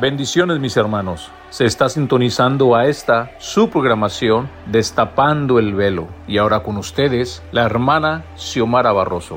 Bendiciones 0.00 0.60
mis 0.60 0.78
hermanos. 0.78 1.30
Se 1.50 1.66
está 1.66 1.90
sintonizando 1.90 2.74
a 2.74 2.86
esta 2.86 3.32
su 3.38 3.68
programación 3.68 4.48
Destapando 4.64 5.58
el 5.58 5.74
Velo. 5.74 6.08
Y 6.26 6.38
ahora 6.38 6.62
con 6.62 6.78
ustedes, 6.78 7.42
la 7.52 7.66
hermana 7.66 8.24
Xiomara 8.34 8.92
Barroso. 8.92 9.36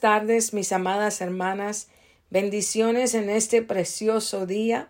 Tardes, 0.00 0.52
mis 0.54 0.72
amadas 0.72 1.20
hermanas. 1.20 1.88
Bendiciones 2.30 3.14
en 3.14 3.30
este 3.30 3.62
precioso 3.62 4.46
día. 4.46 4.88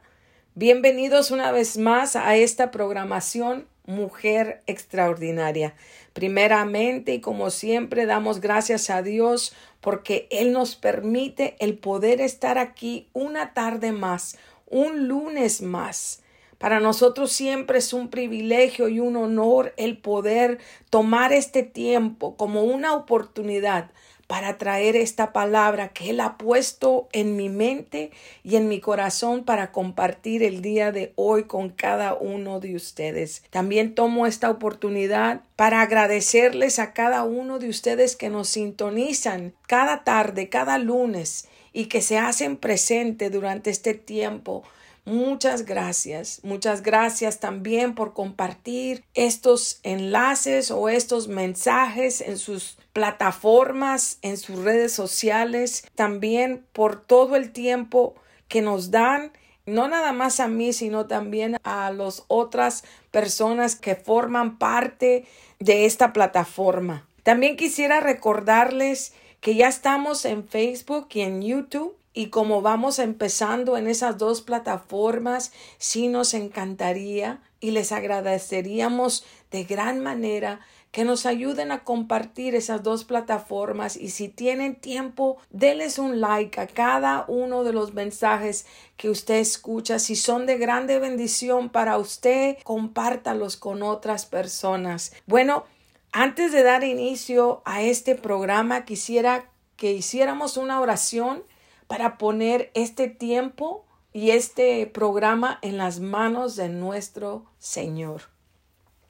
Bienvenidos 0.54 1.30
una 1.30 1.52
vez 1.52 1.78
más 1.78 2.16
a 2.16 2.36
esta 2.36 2.70
programación 2.70 3.66
Mujer 3.86 4.62
Extraordinaria. 4.66 5.74
Primeramente 6.12 7.14
y 7.14 7.20
como 7.20 7.50
siempre 7.50 8.06
damos 8.06 8.40
gracias 8.40 8.90
a 8.90 9.02
Dios 9.02 9.54
porque 9.80 10.26
Él 10.30 10.52
nos 10.52 10.76
permite 10.76 11.56
el 11.60 11.78
poder 11.78 12.20
estar 12.20 12.58
aquí 12.58 13.08
una 13.12 13.54
tarde 13.54 13.92
más, 13.92 14.36
un 14.66 15.08
lunes 15.08 15.62
más. 15.62 16.22
Para 16.58 16.80
nosotros 16.80 17.32
siempre 17.32 17.78
es 17.78 17.92
un 17.92 18.08
privilegio 18.08 18.88
y 18.88 19.00
un 19.00 19.16
honor 19.16 19.72
el 19.76 19.96
poder 19.96 20.58
tomar 20.90 21.32
este 21.32 21.62
tiempo 21.62 22.36
como 22.36 22.64
una 22.64 22.94
oportunidad 22.94 23.90
para 24.28 24.58
traer 24.58 24.94
esta 24.94 25.32
palabra 25.32 25.88
que 25.88 26.10
Él 26.10 26.20
ha 26.20 26.38
puesto 26.38 27.08
en 27.12 27.34
mi 27.34 27.48
mente 27.48 28.12
y 28.44 28.54
en 28.56 28.68
mi 28.68 28.78
corazón 28.78 29.42
para 29.42 29.72
compartir 29.72 30.44
el 30.44 30.62
día 30.62 30.92
de 30.92 31.12
hoy 31.16 31.44
con 31.44 31.70
cada 31.70 32.14
uno 32.14 32.60
de 32.60 32.76
ustedes. 32.76 33.42
También 33.50 33.94
tomo 33.94 34.26
esta 34.26 34.50
oportunidad 34.50 35.40
para 35.56 35.80
agradecerles 35.80 36.78
a 36.78 36.92
cada 36.92 37.24
uno 37.24 37.58
de 37.58 37.70
ustedes 37.70 38.14
que 38.14 38.28
nos 38.28 38.50
sintonizan 38.50 39.54
cada 39.66 40.04
tarde, 40.04 40.50
cada 40.50 40.78
lunes 40.78 41.48
y 41.72 41.86
que 41.86 42.02
se 42.02 42.18
hacen 42.18 42.58
presente 42.58 43.30
durante 43.30 43.70
este 43.70 43.94
tiempo 43.94 44.62
Muchas 45.08 45.64
gracias. 45.64 46.40
Muchas 46.42 46.82
gracias 46.82 47.40
también 47.40 47.94
por 47.94 48.12
compartir 48.12 49.04
estos 49.14 49.80
enlaces 49.82 50.70
o 50.70 50.90
estos 50.90 51.28
mensajes 51.28 52.20
en 52.20 52.36
sus 52.36 52.77
plataformas, 52.92 54.18
en 54.22 54.36
sus 54.36 54.58
redes 54.58 54.92
sociales. 54.92 55.84
También 55.94 56.66
por 56.72 57.00
todo 57.04 57.36
el 57.36 57.52
tiempo 57.52 58.14
que 58.48 58.62
nos 58.62 58.90
dan 58.90 59.32
no 59.66 59.86
nada 59.86 60.12
más 60.12 60.40
a 60.40 60.48
mí, 60.48 60.72
sino 60.72 61.06
también 61.06 61.58
a 61.62 61.90
las 61.92 62.24
otras 62.28 62.84
personas 63.10 63.76
que 63.76 63.94
forman 63.94 64.58
parte 64.58 65.26
de 65.58 65.84
esta 65.84 66.12
plataforma. 66.14 67.06
También 67.22 67.56
quisiera 67.56 68.00
recordarles 68.00 69.12
que 69.40 69.54
ya 69.54 69.68
estamos 69.68 70.24
en 70.24 70.48
Facebook 70.48 71.08
y 71.12 71.20
en 71.20 71.42
YouTube 71.42 71.94
y 72.14 72.30
como 72.30 72.62
vamos 72.62 72.98
empezando 72.98 73.76
en 73.76 73.86
esas 73.86 74.18
dos 74.18 74.40
plataformas, 74.40 75.52
sí 75.76 76.08
nos 76.08 76.34
encantaría 76.34 77.40
y 77.60 77.70
les 77.72 77.92
agradeceríamos 77.92 79.24
de 79.50 79.64
gran 79.64 80.00
manera 80.00 80.60
que 80.90 81.04
nos 81.04 81.26
ayuden 81.26 81.70
a 81.70 81.84
compartir 81.84 82.54
esas 82.54 82.82
dos 82.82 83.04
plataformas 83.04 83.96
y 83.96 84.10
si 84.10 84.28
tienen 84.28 84.76
tiempo, 84.76 85.36
denles 85.50 85.98
un 85.98 86.20
like 86.20 86.60
a 86.60 86.66
cada 86.66 87.24
uno 87.28 87.64
de 87.64 87.72
los 87.72 87.94
mensajes 87.94 88.66
que 88.96 89.10
usted 89.10 89.36
escucha. 89.36 89.98
Si 89.98 90.16
son 90.16 90.46
de 90.46 90.58
grande 90.58 90.98
bendición 90.98 91.68
para 91.68 91.98
usted, 91.98 92.56
compártalos 92.64 93.56
con 93.56 93.82
otras 93.82 94.26
personas. 94.26 95.12
Bueno, 95.26 95.64
antes 96.12 96.52
de 96.52 96.62
dar 96.62 96.84
inicio 96.84 97.62
a 97.64 97.82
este 97.82 98.14
programa, 98.14 98.84
quisiera 98.84 99.50
que 99.76 99.92
hiciéramos 99.92 100.56
una 100.56 100.80
oración 100.80 101.44
para 101.86 102.18
poner 102.18 102.70
este 102.74 103.08
tiempo 103.08 103.84
y 104.12 104.30
este 104.30 104.86
programa 104.86 105.58
en 105.62 105.76
las 105.76 106.00
manos 106.00 106.56
de 106.56 106.68
nuestro 106.68 107.44
Señor. 107.58 108.22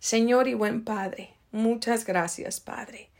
Señor 0.00 0.48
y 0.48 0.54
buen 0.54 0.84
Padre, 0.84 1.37
muchas 1.52 2.04
gracias, 2.04 2.60
Padre. 2.60 3.10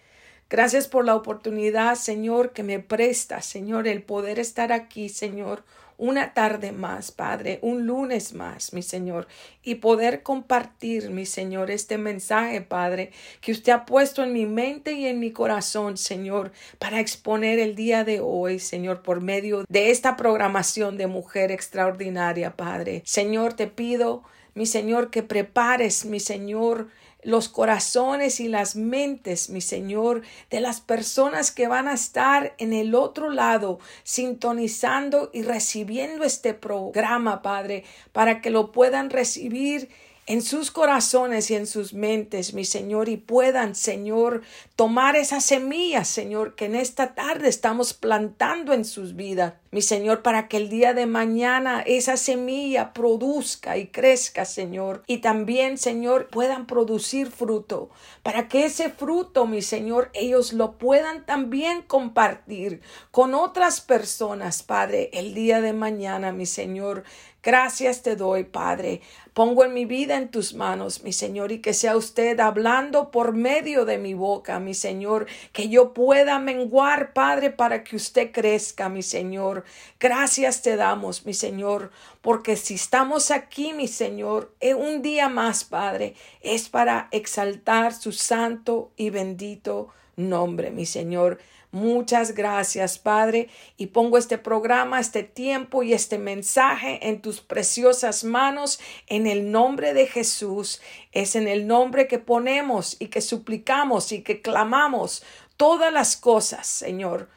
Gracias 0.51 0.89
por 0.89 1.05
la 1.05 1.15
oportunidad, 1.15 1.95
Señor, 1.95 2.53
que 2.53 2.63
me 2.63 2.79
presta, 2.79 3.43
Señor, 3.43 3.87
el 3.87 4.03
poder 4.03 4.39
estar 4.39 4.73
aquí, 4.73 5.11
Señor, 5.11 5.63
una 5.99 6.33
tarde 6.33 6.73
más, 6.73 7.11
Padre, 7.11 7.59
un 7.61 7.85
lunes 7.85 8.33
más, 8.33 8.73
mi 8.73 8.83
Señor, 8.83 9.27
y 9.63 9.75
poder 9.75 10.23
compartir, 10.23 11.11
mi 11.11 11.27
Señor, 11.27 11.71
este 11.71 11.99
mensaje, 11.99 12.63
Padre, 12.63 13.11
que 13.41 13.53
usted 13.53 13.73
ha 13.73 13.85
puesto 13.85 14.23
en 14.23 14.33
mi 14.33 14.47
mente 14.47 14.93
y 14.93 15.07
en 15.07 15.19
mi 15.19 15.33
corazón, 15.33 15.99
Señor, 15.99 16.53
para 16.79 17.01
exponer 17.01 17.59
el 17.59 17.75
día 17.75 18.05
de 18.05 18.21
hoy, 18.21 18.61
Señor, 18.61 19.03
por 19.03 19.21
medio 19.21 19.65
de 19.69 19.91
esta 19.91 20.17
programación 20.17 20.97
de 20.97 21.09
mujer 21.09 21.51
extraordinaria, 21.51 22.57
Padre. 22.57 23.03
Señor, 23.05 23.55
te 23.55 23.67
pido, 23.67 24.23
mi 24.55 24.67
Señor, 24.67 25.11
que 25.11 25.25
prepares, 25.25 26.05
mi 26.05 26.21
Señor, 26.21 26.89
los 27.23 27.49
corazones 27.49 28.41
y 28.41 28.49
las 28.49 28.77
mentes, 28.77 29.51
mi 29.51 29.61
Señor, 29.61 30.23
de 30.51 30.61
las 30.61 30.81
personas 30.81 31.51
que 31.51 31.67
van 31.67 31.89
a 31.89 31.95
estar 31.95 32.55
en 32.59 32.73
el 32.73 32.95
otro 32.95 33.31
lado, 33.31 33.81
sintonizando 34.05 35.31
y 35.33 35.43
recibiendo 35.43 36.25
este 36.25 36.55
programa, 36.55 37.43
Padre, 37.43 37.85
para 38.13 38.41
que 38.41 38.51
lo 38.51 38.73
puedan 38.73 39.11
recibir 39.11 39.89
en 40.29 40.43
sus 40.43 40.71
corazones 40.71 41.51
y 41.51 41.55
en 41.55 41.67
sus 41.67 41.95
mentes, 41.95 42.53
mi 42.53 42.67
Señor, 42.67 43.09
y 43.09 43.17
puedan, 43.17 43.75
Señor, 43.75 44.43
tomar 44.77 45.17
esas 45.17 45.43
semillas, 45.43 46.07
Señor, 46.07 46.55
que 46.55 46.67
en 46.67 46.75
esta 46.75 47.15
tarde 47.15 47.49
estamos 47.49 47.95
plantando 47.95 48.75
en 48.75 48.85
sus 48.85 49.17
vidas, 49.17 49.55
mi 49.71 49.83
Señor, 49.83 50.23
para 50.23 50.49
que 50.49 50.57
el 50.57 50.69
día 50.69 50.95
de 50.95 51.07
mañana 51.07 51.83
esa 51.87 52.17
semilla 52.17 52.93
produzca 52.93 53.77
y 53.77 53.89
crezca, 53.89 54.45
Señor, 54.45 55.03
y 55.07 55.19
también, 55.19 55.77
Señor, 55.77 56.29
puedan 56.29 56.67
producir 56.67 57.31
fruto, 57.31 57.91
para 58.23 58.49
que 58.49 58.65
ese 58.65 58.89
fruto, 58.91 59.47
mi 59.47 59.63
Señor, 59.63 60.11
ellos 60.15 60.53
lo 60.53 60.79
puedan 60.79 61.27
también 61.27 61.83
compartir 61.83 62.81
con 63.11 63.35
otras 63.35 63.81
personas, 63.81 64.63
Padre, 64.63 65.11
el 65.13 65.35
día 65.35 65.61
de 65.61 65.73
mañana, 65.73 66.33
mi 66.33 66.47
Señor. 66.47 67.05
Gracias 67.41 68.03
te 68.03 68.17
doy, 68.17 68.45
Padre. 68.45 69.01
Pongo 69.33 69.65
en 69.65 69.73
mi 69.73 69.85
vida 69.85 70.17
en 70.17 70.29
tus 70.29 70.55
manos, 70.55 71.05
mi 71.05 71.13
Señor, 71.13 71.53
y 71.53 71.61
que 71.61 71.73
sea 71.73 71.97
usted 71.97 72.41
hablando 72.41 73.13
por 73.13 73.33
medio 73.33 73.85
de 73.85 73.97
mi 73.97 74.13
boca, 74.13 74.59
mi 74.59 74.75
Señor, 74.75 75.27
que 75.53 75.69
yo 75.69 75.95
pueda 75.95 76.41
menguar, 76.41 77.13
Padre, 77.13 77.51
para 77.51 77.85
que 77.85 77.95
usted 77.95 78.33
crezca, 78.33 78.89
mi 78.89 79.03
Señor. 79.03 79.58
Gracias 80.01 80.63
te 80.63 80.77
damos, 80.77 81.27
mi 81.27 81.35
Señor, 81.35 81.91
porque 82.21 82.57
si 82.57 82.75
estamos 82.75 83.31
aquí, 83.31 83.73
mi 83.73 83.89
Señor, 83.89 84.55
en 84.61 84.77
un 84.77 85.03
día 85.03 85.29
más, 85.29 85.65
Padre, 85.65 86.15
es 86.41 86.69
para 86.69 87.09
exaltar 87.11 87.95
su 87.95 88.13
santo 88.13 88.93
y 88.97 89.11
bendito 89.11 89.89
nombre, 90.17 90.71
mi 90.71 90.87
Señor. 90.87 91.39
Muchas 91.71 92.35
gracias, 92.35 92.99
Padre, 92.99 93.51
y 93.77 93.89
pongo 93.89 94.17
este 94.17 94.39
programa, 94.39 95.01
este 95.01 95.23
tiempo 95.23 95.83
y 95.83 95.93
este 95.93 96.17
mensaje 96.17 97.09
en 97.09 97.21
tus 97.21 97.43
preciosas 97.43 98.25
manos 98.25 98.81
en 99.07 99.27
el 99.27 99.53
nombre 99.53 99.93
de 99.93 100.07
Jesús. 100.07 100.81
Es 101.13 101.37
en 101.37 101.47
el 101.47 101.67
nombre 101.67 102.09
que 102.09 102.19
ponemos 102.19 102.97
y 102.99 103.09
que 103.09 103.21
suplicamos 103.21 104.13
y 104.13 104.23
que 104.23 104.41
clamamos 104.41 105.23
todas 105.59 105.93
las 105.93 106.17
cosas, 106.17 106.67
Señor, 106.67 107.29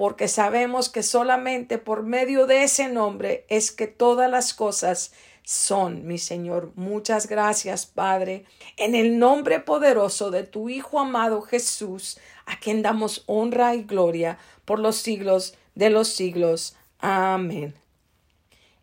porque 0.00 0.28
sabemos 0.28 0.88
que 0.88 1.02
solamente 1.02 1.76
por 1.76 2.04
medio 2.04 2.46
de 2.46 2.62
ese 2.62 2.88
nombre 2.88 3.44
es 3.50 3.70
que 3.70 3.86
todas 3.86 4.30
las 4.30 4.54
cosas 4.54 5.12
son, 5.42 6.06
mi 6.06 6.16
Señor. 6.16 6.72
Muchas 6.74 7.28
gracias, 7.28 7.84
Padre, 7.84 8.46
en 8.78 8.94
el 8.94 9.18
nombre 9.18 9.60
poderoso 9.60 10.30
de 10.30 10.42
tu 10.42 10.70
Hijo 10.70 11.00
amado 11.00 11.42
Jesús 11.42 12.18
a 12.46 12.58
quien 12.58 12.80
damos 12.80 13.24
honra 13.26 13.74
y 13.74 13.82
gloria 13.82 14.38
por 14.64 14.78
los 14.78 14.96
siglos 14.96 15.54
de 15.74 15.90
los 15.90 16.08
siglos. 16.08 16.76
Amén. 17.00 17.74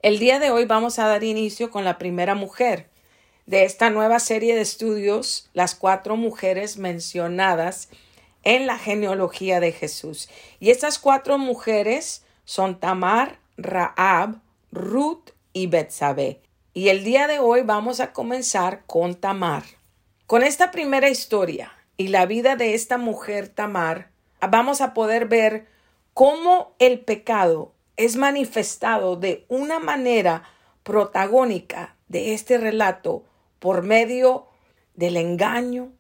El 0.04 0.20
día 0.20 0.38
de 0.38 0.52
hoy 0.52 0.66
vamos 0.66 1.00
a 1.00 1.08
dar 1.08 1.24
inicio 1.24 1.72
con 1.72 1.84
la 1.84 1.98
primera 1.98 2.36
mujer 2.36 2.92
de 3.48 3.64
esta 3.64 3.90
nueva 3.90 4.20
serie 4.20 4.54
de 4.54 4.62
estudios, 4.62 5.50
las 5.54 5.74
cuatro 5.74 6.16
mujeres 6.16 6.78
mencionadas 6.78 7.90
en 8.48 8.66
la 8.66 8.78
genealogía 8.78 9.60
de 9.60 9.74
Jesús. 9.74 10.30
Y 10.62 10.70
estas 10.70 11.00
cuatro 11.00 11.38
mujeres 11.38 12.24
son 12.46 12.80
Tamar, 12.80 13.40
Raab, 13.58 14.40
Ruth 14.72 15.32
y 15.52 15.68
Betsabé. 15.68 16.40
Y 16.74 16.88
el 16.88 17.04
día 17.04 17.28
de 17.28 17.40
hoy 17.40 17.64
vamos 17.64 18.00
a 18.00 18.14
comenzar 18.14 18.84
con 18.86 19.16
Tamar. 19.16 19.64
Con 20.28 20.44
esta 20.44 20.72
primera 20.72 21.10
historia, 21.10 21.74
y 21.98 22.08
la 22.08 22.26
vida 22.26 22.56
de 22.56 22.74
esta 22.74 22.98
mujer 22.98 23.50
Tamar, 23.50 24.12
vamos 24.40 24.80
a 24.80 24.94
poder 24.94 25.28
ver 25.28 25.68
cómo 26.14 26.74
el 26.80 27.02
pecado 27.02 27.74
es 27.98 28.16
manifestado 28.16 29.18
de 29.18 29.44
una 29.50 29.80
manera 29.80 30.44
protagónica 30.84 31.98
de 32.08 32.34
este 32.34 32.58
relato 32.58 33.26
por 33.60 33.84
medio 33.84 34.48
del 34.94 35.18
engaño, 35.18 35.92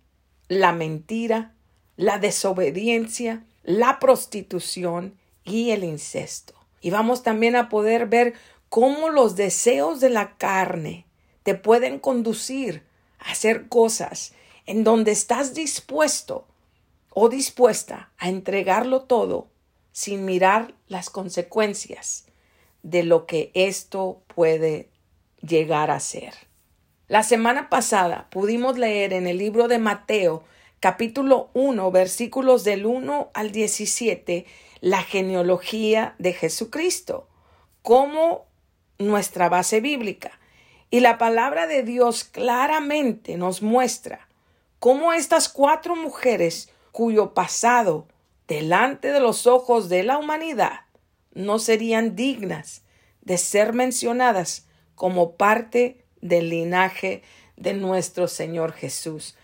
la 0.47 0.71
mentira, 0.71 1.51
la 1.97 2.19
desobediencia, 2.19 3.44
la 3.63 3.99
prostitución 3.99 5.17
y 5.44 5.71
el 5.71 5.83
incesto. 5.83 6.53
Y 6.79 6.91
vamos 6.91 7.23
también 7.23 7.55
a 7.55 7.67
poder 7.67 8.05
ver 8.05 8.33
cómo 8.69 9.09
los 9.09 9.35
deseos 9.35 9.99
de 9.99 10.09
la 10.09 10.38
carne 10.38 11.05
te 11.44 11.55
pueden 11.55 11.99
conducir 11.99 12.83
a 13.19 13.31
hacer 13.31 13.67
cosas 13.67 14.33
en 14.65 14.83
donde 14.83 15.11
estás 15.11 15.53
dispuesto 15.53 16.45
o 17.09 17.29
dispuesta 17.29 18.11
a 18.17 18.29
entregarlo 18.29 19.01
todo 19.01 19.47
sin 19.91 20.25
mirar 20.25 20.75
las 20.88 21.09
consecuencias 21.09 22.25
de 22.83 23.03
lo 23.03 23.25
que 23.25 23.51
esto 23.55 24.21
puede 24.27 24.89
llegar 25.41 25.89
a 25.89 25.99
ser. 25.99 26.33
La 27.07 27.23
semana 27.23 27.69
pasada 27.69 28.27
pudimos 28.29 28.77
leer 28.77 29.13
en 29.13 29.25
el 29.27 29.38
libro 29.38 29.67
de 29.67 29.79
Mateo 29.79 30.44
capítulo 30.79 31.50
1 31.53 31.91
versículos 31.91 32.63
del 32.63 32.85
1 32.85 33.31
al 33.33 33.51
17 33.51 34.45
la 34.81 35.01
genealogía 35.01 36.15
de 36.19 36.33
Jesucristo 36.33 37.27
como 37.81 38.45
nuestra 39.00 39.50
base 39.50 39.81
bíblica. 39.81 40.39
Y 40.89 41.01
la 41.01 41.18
palabra 41.18 41.68
de 41.68 41.83
Dios 41.83 42.24
claramente 42.24 43.38
nos 43.38 43.62
muestra 43.62 44.27
cómo 44.79 45.13
estas 45.13 45.50
cuatro 45.50 45.95
mujeres 45.95 46.69
cuyo 46.91 47.33
pasado 47.33 48.07
delante 48.47 49.12
de 49.12 49.19
los 49.19 49.47
ojos 49.47 49.89
de 49.89 50.03
la 50.03 50.18
humanidad 50.18 50.81
no 51.33 51.59
serían 51.59 52.15
dignas 52.15 52.83
de 53.21 53.38
ser 53.38 53.73
mencionadas 53.73 54.68
como 54.95 55.33
parte 55.33 56.06
del 56.21 56.50
linaje 56.50 57.21
de 57.57 57.73
nuestro 57.73 58.27
Señor 58.27 58.71
Jesús. 58.71 59.35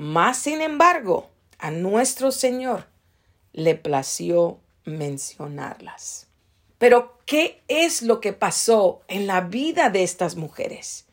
Más 0.00 0.38
sin 0.38 0.62
embargo, 0.62 1.30
a 1.58 1.70
nuestro 1.70 2.32
Señor 2.32 2.86
le 3.52 3.74
plació 3.74 4.58
mencionarlas. 4.84 6.26
Pero, 6.78 7.18
¿qué 7.26 7.62
es 7.68 8.00
lo 8.00 8.20
que 8.20 8.32
pasó 8.32 9.02
en 9.08 9.26
la 9.26 9.42
vida 9.42 9.90
de 9.90 10.02
estas 10.02 10.36
mujeres? 10.36 11.06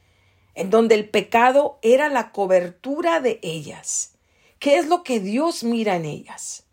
en 0.57 0.71
donde 0.71 0.95
el 0.95 1.07
pecado 1.07 1.77
era 1.83 2.09
la 2.09 2.31
cobertura 2.31 3.19
de 3.19 3.39
ellas. 3.43 4.15
¿Qué 4.57 4.77
es 4.77 4.87
lo 4.87 5.03
que 5.03 5.19
Dios 5.19 5.63
mira 5.63 5.95
en 5.95 6.05
ellas? 6.05 6.63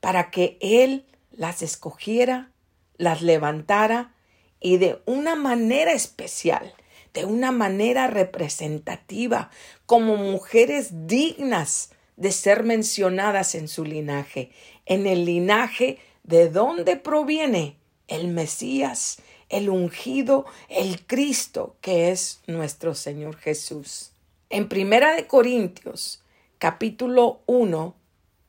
Para 0.00 0.30
que 0.30 0.58
Él 0.60 1.06
las 1.32 1.62
escogiera, 1.62 2.50
las 2.98 3.22
levantara 3.22 4.12
y 4.60 4.76
de 4.76 5.00
una 5.06 5.36
manera 5.36 5.92
especial, 5.92 6.74
de 7.14 7.24
una 7.24 7.52
manera 7.52 8.06
representativa, 8.06 9.50
como 9.86 10.16
mujeres 10.16 11.06
dignas 11.06 11.90
de 12.16 12.32
ser 12.32 12.64
mencionadas 12.64 13.54
en 13.54 13.68
su 13.68 13.84
linaje, 13.84 14.50
en 14.86 15.06
el 15.06 15.24
linaje 15.24 15.98
de 16.22 16.48
donde 16.48 16.96
proviene 16.96 17.76
el 18.08 18.28
Mesías, 18.28 19.18
el 19.48 19.68
ungido, 19.68 20.46
el 20.68 21.04
Cristo, 21.06 21.76
que 21.80 22.10
es 22.10 22.40
nuestro 22.46 22.94
Señor 22.94 23.36
Jesús. 23.36 24.12
En 24.48 24.68
Primera 24.68 25.14
de 25.14 25.26
Corintios, 25.26 26.22
capítulo 26.58 27.40
1, 27.46 27.94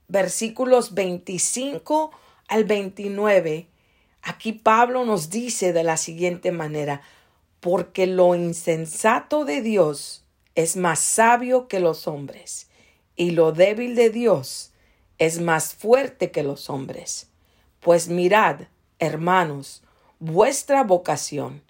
versículos 0.08 0.94
25 0.94 2.12
al 2.48 2.66
29, 2.66 3.68
aquí 4.22 4.52
Pablo 4.52 5.06
nos 5.06 5.30
dice 5.30 5.74
de 5.74 5.84
la 5.84 5.98
siguiente 5.98 6.52
manera, 6.52 7.02
porque 7.62 8.08
lo 8.08 8.36
insensato 8.36 9.46
de 9.46 9.62
Dios 9.62 10.26
es 10.56 10.76
más 10.76 11.00
sabio 11.00 11.70
que 11.70 11.80
los 11.80 12.08
hombres, 12.08 12.68
y 13.16 13.32
lo 13.32 13.54
débil 13.54 13.96
de 13.96 14.10
Dios 14.10 14.72
es 15.20 15.40
más 15.40 15.76
fuerte 15.76 16.32
que 16.32 16.44
los 16.44 16.70
hombres. 16.70 17.30
Pues 17.80 18.10
mirad, 18.10 18.62
hermanos, 19.00 19.84
vuestra 20.20 20.84
vocación, 20.84 21.62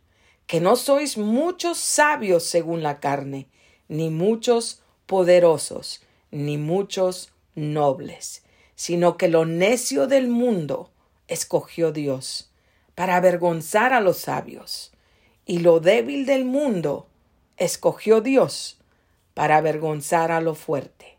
que 0.48 0.62
no 0.62 0.78
sois 0.78 1.18
muchos 1.18 1.78
sabios 1.78 2.44
según 2.46 2.82
la 2.82 3.00
carne, 3.00 3.48
ni 3.90 4.10
muchos 4.10 4.82
poderosos, 5.06 6.02
ni 6.32 6.58
muchos 6.58 7.34
nobles, 7.54 8.44
sino 8.76 9.18
que 9.18 9.28
lo 9.28 9.46
necio 9.46 10.08
del 10.08 10.30
mundo 10.30 10.90
escogió 11.28 11.92
Dios, 11.92 12.50
para 12.96 13.18
avergonzar 13.18 13.94
a 13.94 14.00
los 14.00 14.18
sabios, 14.18 14.91
y 15.52 15.58
lo 15.58 15.82
débil 15.82 16.26
del 16.26 16.46
mundo 16.46 17.10
escogió 17.58 18.22
Dios, 18.22 18.78
para 19.34 19.58
avergonzar 19.58 20.32
a 20.32 20.40
lo 20.40 20.56
fuerte, 20.56 21.18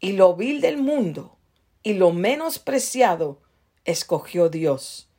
y 0.00 0.12
lo 0.12 0.34
vil 0.34 0.62
del 0.62 0.78
mundo, 0.78 1.36
y 1.82 1.92
lo 1.92 2.10
menospreciado 2.10 3.38
escogió 3.84 4.48
Dios, 4.48 5.10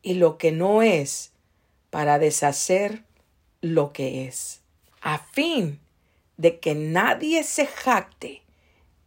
y 0.00 0.14
lo 0.14 0.38
que 0.38 0.50
no 0.50 0.80
es 0.80 1.32
para 1.90 2.18
deshacer 2.18 3.04
lo 3.60 3.92
que 3.92 4.26
es, 4.26 4.62
a 5.02 5.18
fin 5.18 5.78
de 6.38 6.58
que 6.58 6.74
nadie 6.74 7.44
se 7.44 7.66
jacte 7.66 8.44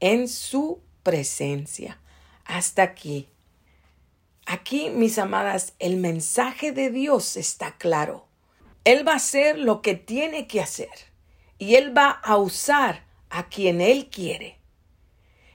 en 0.02 0.28
su 0.28 0.82
presencia. 1.02 2.00
Hasta 2.46 2.84
aquí. 2.84 3.28
Aquí, 4.46 4.92
mis 4.92 5.18
amadas, 5.18 5.74
el 5.80 5.98
mensaje 5.98 6.72
de 6.72 6.92
Dios 6.92 7.38
está 7.38 7.76
claro. 7.80 8.28
Él 8.86 9.08
va 9.08 9.14
a 9.14 9.16
hacer 9.16 9.58
lo 9.58 9.82
que 9.82 9.96
tiene 9.96 10.48
que 10.48 10.62
hacer. 10.62 10.90
y 11.60 11.76
Él 11.76 11.98
va 11.98 12.10
a 12.10 12.36
usar 12.38 13.06
a 13.30 13.48
quien 13.48 13.80
Él 13.80 14.10
quiere. 14.10 14.58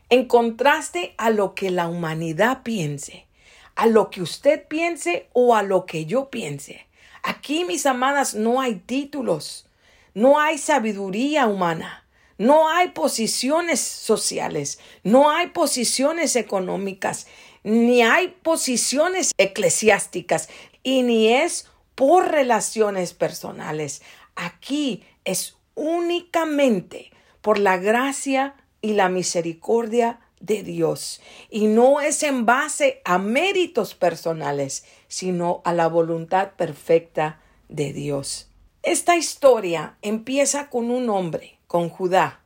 En 0.09 0.25
contraste 0.27 1.15
a 1.19 1.29
lo 1.29 1.55
que 1.55 1.71
la 1.71 1.89
humanidad 1.89 2.63
piense, 2.63 3.27
a 3.75 3.87
lo 3.87 4.09
que 4.09 4.23
usted 4.23 4.67
piense 4.67 5.29
o 5.35 5.55
a 5.55 5.63
lo 5.63 5.85
que 5.85 6.07
yo 6.07 6.31
piense. 6.31 6.87
Aquí, 7.23 7.67
mis 7.67 7.85
amadas, 7.85 8.35
no 8.35 8.61
hay 8.61 8.77
títulos, 8.77 9.67
no 10.15 10.41
hay 10.41 10.57
sabiduría 10.57 11.47
humana, 11.47 12.07
no 12.39 12.71
hay 12.71 12.89
posiciones 12.89 13.81
sociales, 13.81 14.79
no 15.03 15.31
hay 15.31 15.49
posiciones 15.49 16.37
económicas, 16.37 17.27
ni 17.65 18.03
hay 18.03 18.29
posiciones 18.29 19.33
eclesiásticas 19.37 20.49
y 20.83 21.03
ni 21.03 21.29
es 21.29 21.69
por 21.99 22.31
relaciones 22.31 23.13
personales. 23.13 24.03
Aquí 24.37 25.03
es 25.25 25.57
únicamente 25.75 27.11
por 27.41 27.59
la 27.59 27.77
gracia 27.77 28.55
y 28.81 28.93
la 28.93 29.09
misericordia 29.09 30.21
de 30.39 30.63
Dios. 30.63 31.21
Y 31.51 31.67
no 31.67 32.01
es 32.01 32.23
en 32.23 32.47
base 32.47 33.03
a 33.05 33.19
méritos 33.19 33.97
personales, 33.97 34.85
sino 35.09 35.61
a 35.65 35.73
la 35.73 35.89
voluntad 35.89 36.53
perfecta 36.53 37.41
de 37.69 37.93
Dios. 37.93 38.49
Esta 38.85 39.17
historia 39.17 39.99
empieza 40.01 40.71
con 40.71 40.93
un 40.93 41.11
hombre, 41.11 41.59
con 41.67 41.89
Judá, 41.89 42.43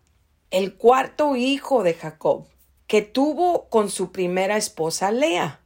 el 0.50 0.76
cuarto 0.76 1.36
hijo 1.36 1.82
de 1.82 1.92
Jacob, 1.92 2.46
que 2.86 3.02
tuvo 3.02 3.68
con 3.68 3.90
su 3.90 4.12
primera 4.12 4.56
esposa 4.56 5.12
Lea. 5.12 5.61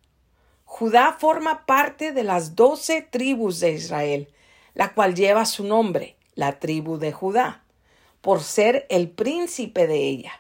Judá 0.67 1.17
forma 1.19 1.65
parte 1.65 2.13
de 2.13 2.25
las 2.25 2.55
doce 2.55 3.01
tribus 3.01 3.61
de 3.61 3.73
Israel, 3.73 4.29
la 4.75 4.93
cual 4.93 5.15
lleva 5.15 5.47
su 5.47 5.65
nombre, 5.65 6.17
la 6.35 6.59
tribu 6.59 6.99
de 6.99 7.13
Judá, 7.13 7.65
por 8.21 8.43
ser 8.43 8.85
el 8.91 9.09
príncipe 9.09 9.87
de 9.87 10.03
ella, 10.03 10.33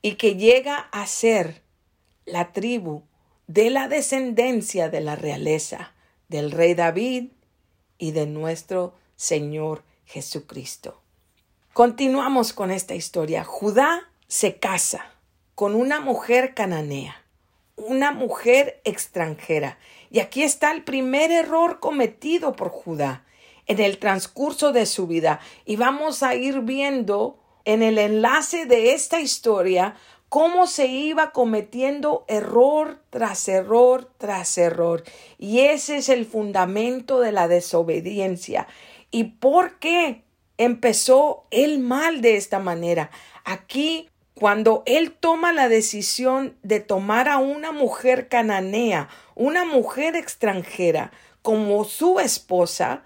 y 0.00 0.14
que 0.14 0.36
llega 0.36 0.76
a 0.92 1.06
ser 1.06 1.62
la 2.24 2.52
tribu 2.52 3.02
de 3.48 3.68
la 3.70 3.88
descendencia 3.88 4.88
de 4.88 5.00
la 5.00 5.16
realeza 5.16 5.92
del 6.28 6.52
rey 6.52 6.74
David 6.74 7.32
y 7.98 8.12
de 8.12 8.26
nuestro 8.26 8.94
Señor 9.16 9.82
Jesucristo. 10.06 11.02
Continuamos 11.72 12.52
con 12.52 12.70
esta 12.70 12.94
historia. 12.94 13.44
Judá 13.44 14.08
se 14.28 14.58
casa 14.58 15.10
con 15.54 15.74
una 15.74 16.00
mujer 16.00 16.54
cananea 16.54 17.25
una 17.76 18.12
mujer 18.12 18.80
extranjera. 18.84 19.78
Y 20.10 20.20
aquí 20.20 20.42
está 20.42 20.72
el 20.72 20.82
primer 20.82 21.30
error 21.30 21.78
cometido 21.78 22.54
por 22.54 22.70
Judá 22.70 23.24
en 23.66 23.80
el 23.80 23.98
transcurso 23.98 24.72
de 24.72 24.86
su 24.86 25.06
vida. 25.06 25.40
Y 25.64 25.76
vamos 25.76 26.22
a 26.22 26.34
ir 26.34 26.60
viendo 26.60 27.38
en 27.64 27.82
el 27.82 27.98
enlace 27.98 28.66
de 28.66 28.94
esta 28.94 29.20
historia 29.20 29.96
cómo 30.28 30.66
se 30.66 30.86
iba 30.86 31.32
cometiendo 31.32 32.24
error 32.28 33.00
tras 33.10 33.48
error 33.48 34.10
tras 34.18 34.56
error. 34.58 35.04
Y 35.38 35.60
ese 35.60 35.98
es 35.98 36.08
el 36.08 36.26
fundamento 36.26 37.20
de 37.20 37.32
la 37.32 37.48
desobediencia. 37.48 38.66
¿Y 39.10 39.24
por 39.24 39.78
qué 39.78 40.24
empezó 40.58 41.46
el 41.50 41.78
mal 41.78 42.22
de 42.22 42.36
esta 42.36 42.58
manera? 42.58 43.10
Aquí 43.44 44.08
cuando 44.38 44.82
él 44.84 45.16
toma 45.18 45.54
la 45.54 45.70
decisión 45.70 46.56
de 46.62 46.80
tomar 46.80 47.26
a 47.26 47.38
una 47.38 47.72
mujer 47.72 48.28
cananea, 48.28 49.08
una 49.34 49.64
mujer 49.64 50.14
extranjera, 50.14 51.10
como 51.40 51.84
su 51.84 52.20
esposa, 52.20 53.02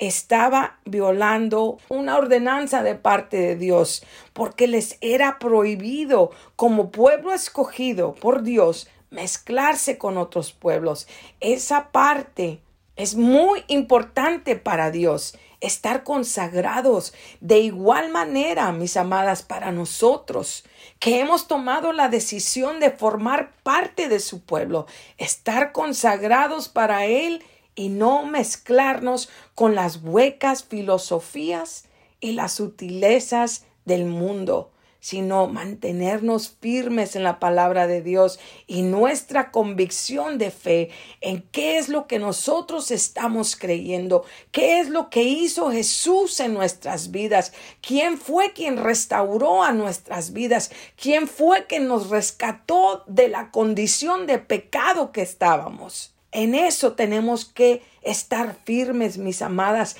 estaba 0.00 0.80
violando 0.84 1.78
una 1.88 2.16
ordenanza 2.16 2.82
de 2.82 2.96
parte 2.96 3.36
de 3.36 3.54
Dios, 3.54 4.02
porque 4.32 4.66
les 4.66 4.98
era 5.02 5.38
prohibido 5.38 6.32
como 6.56 6.90
pueblo 6.90 7.32
escogido 7.32 8.14
por 8.14 8.42
Dios 8.42 8.88
mezclarse 9.10 9.98
con 9.98 10.18
otros 10.18 10.52
pueblos. 10.52 11.06
Esa 11.38 11.92
parte 11.92 12.60
es 12.96 13.14
muy 13.14 13.62
importante 13.68 14.56
para 14.56 14.90
Dios 14.90 15.38
estar 15.66 16.04
consagrados 16.04 17.12
de 17.40 17.58
igual 17.58 18.10
manera, 18.10 18.70
mis 18.72 18.96
amadas, 18.96 19.42
para 19.42 19.72
nosotros, 19.72 20.64
que 20.98 21.20
hemos 21.20 21.46
tomado 21.48 21.92
la 21.92 22.08
decisión 22.08 22.80
de 22.80 22.90
formar 22.90 23.52
parte 23.62 24.08
de 24.08 24.20
su 24.20 24.40
pueblo, 24.40 24.86
estar 25.18 25.72
consagrados 25.72 26.68
para 26.68 27.06
Él 27.06 27.44
y 27.74 27.88
no 27.88 28.24
mezclarnos 28.24 29.28
con 29.54 29.74
las 29.74 29.98
huecas 30.02 30.64
filosofías 30.64 31.84
y 32.20 32.32
las 32.32 32.52
sutilezas 32.52 33.64
del 33.84 34.06
mundo 34.06 34.70
sino 35.06 35.46
mantenernos 35.46 36.56
firmes 36.60 37.14
en 37.14 37.22
la 37.22 37.38
palabra 37.38 37.86
de 37.86 38.02
Dios 38.02 38.40
y 38.66 38.82
nuestra 38.82 39.52
convicción 39.52 40.36
de 40.36 40.50
fe 40.50 40.90
en 41.20 41.42
qué 41.52 41.78
es 41.78 41.88
lo 41.88 42.08
que 42.08 42.18
nosotros 42.18 42.90
estamos 42.90 43.54
creyendo, 43.54 44.24
qué 44.50 44.80
es 44.80 44.88
lo 44.88 45.08
que 45.08 45.22
hizo 45.22 45.70
Jesús 45.70 46.40
en 46.40 46.54
nuestras 46.54 47.12
vidas, 47.12 47.52
quién 47.82 48.18
fue 48.18 48.52
quien 48.52 48.78
restauró 48.78 49.62
a 49.62 49.70
nuestras 49.70 50.32
vidas, 50.32 50.72
quién 51.00 51.28
fue 51.28 51.66
quien 51.66 51.86
nos 51.86 52.10
rescató 52.10 53.04
de 53.06 53.28
la 53.28 53.52
condición 53.52 54.26
de 54.26 54.40
pecado 54.40 55.12
que 55.12 55.22
estábamos. 55.22 56.16
En 56.32 56.56
eso 56.56 56.94
tenemos 56.94 57.44
que 57.44 57.80
estar 58.02 58.56
firmes, 58.64 59.18
mis 59.18 59.40
amadas, 59.40 59.96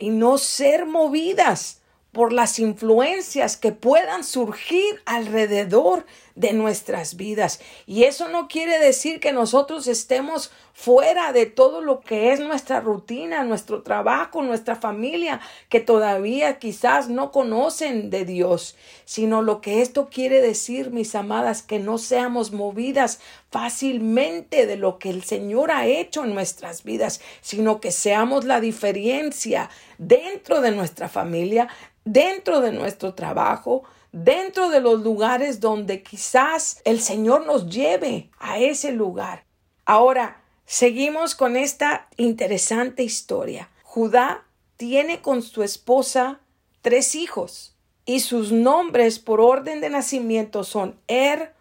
y 0.00 0.10
no 0.10 0.36
ser 0.36 0.84
movidas 0.84 1.77
por 2.18 2.32
las 2.32 2.58
influencias 2.58 3.56
que 3.56 3.70
puedan 3.70 4.24
surgir 4.24 5.00
alrededor 5.06 6.04
de 6.34 6.52
nuestras 6.52 7.16
vidas. 7.16 7.60
Y 7.86 8.04
eso 8.04 8.28
no 8.28 8.48
quiere 8.48 8.80
decir 8.80 9.20
que 9.20 9.32
nosotros 9.32 9.86
estemos 9.86 10.50
fuera 10.72 11.32
de 11.32 11.46
todo 11.46 11.80
lo 11.80 12.00
que 12.00 12.32
es 12.32 12.38
nuestra 12.38 12.80
rutina, 12.80 13.42
nuestro 13.42 13.82
trabajo, 13.82 14.42
nuestra 14.42 14.76
familia, 14.76 15.40
que 15.68 15.80
todavía 15.80 16.60
quizás 16.60 17.08
no 17.08 17.32
conocen 17.32 18.10
de 18.10 18.24
Dios, 18.24 18.76
sino 19.04 19.42
lo 19.42 19.60
que 19.60 19.82
esto 19.82 20.08
quiere 20.08 20.40
decir, 20.40 20.90
mis 20.92 21.16
amadas, 21.16 21.62
que 21.62 21.80
no 21.80 21.98
seamos 21.98 22.52
movidas 22.52 23.18
fácilmente 23.50 24.66
de 24.66 24.76
lo 24.76 25.00
que 25.00 25.10
el 25.10 25.24
Señor 25.24 25.72
ha 25.72 25.86
hecho 25.86 26.22
en 26.22 26.34
nuestras 26.34 26.84
vidas, 26.84 27.20
sino 27.40 27.80
que 27.80 27.90
seamos 27.90 28.44
la 28.44 28.60
diferencia 28.60 29.70
dentro 29.98 30.60
de 30.60 30.70
nuestra 30.70 31.08
familia, 31.08 31.68
dentro 32.12 32.60
de 32.60 32.72
nuestro 32.72 33.14
trabajo, 33.14 33.84
dentro 34.12 34.70
de 34.70 34.80
los 34.80 35.02
lugares 35.02 35.60
donde 35.60 36.02
quizás 36.02 36.80
el 36.84 37.00
Señor 37.00 37.46
nos 37.46 37.68
lleve 37.68 38.30
a 38.38 38.58
ese 38.58 38.92
lugar. 38.92 39.44
Ahora, 39.84 40.40
seguimos 40.64 41.34
con 41.34 41.56
esta 41.56 42.08
interesante 42.16 43.02
historia. 43.02 43.68
Judá 43.82 44.44
tiene 44.76 45.20
con 45.20 45.42
su 45.42 45.62
esposa 45.62 46.40
tres 46.80 47.14
hijos 47.14 47.74
y 48.06 48.20
sus 48.20 48.52
nombres 48.52 49.18
por 49.18 49.40
orden 49.40 49.80
de 49.82 49.90
nacimiento 49.90 50.64
son 50.64 50.98
Er, 51.08 51.54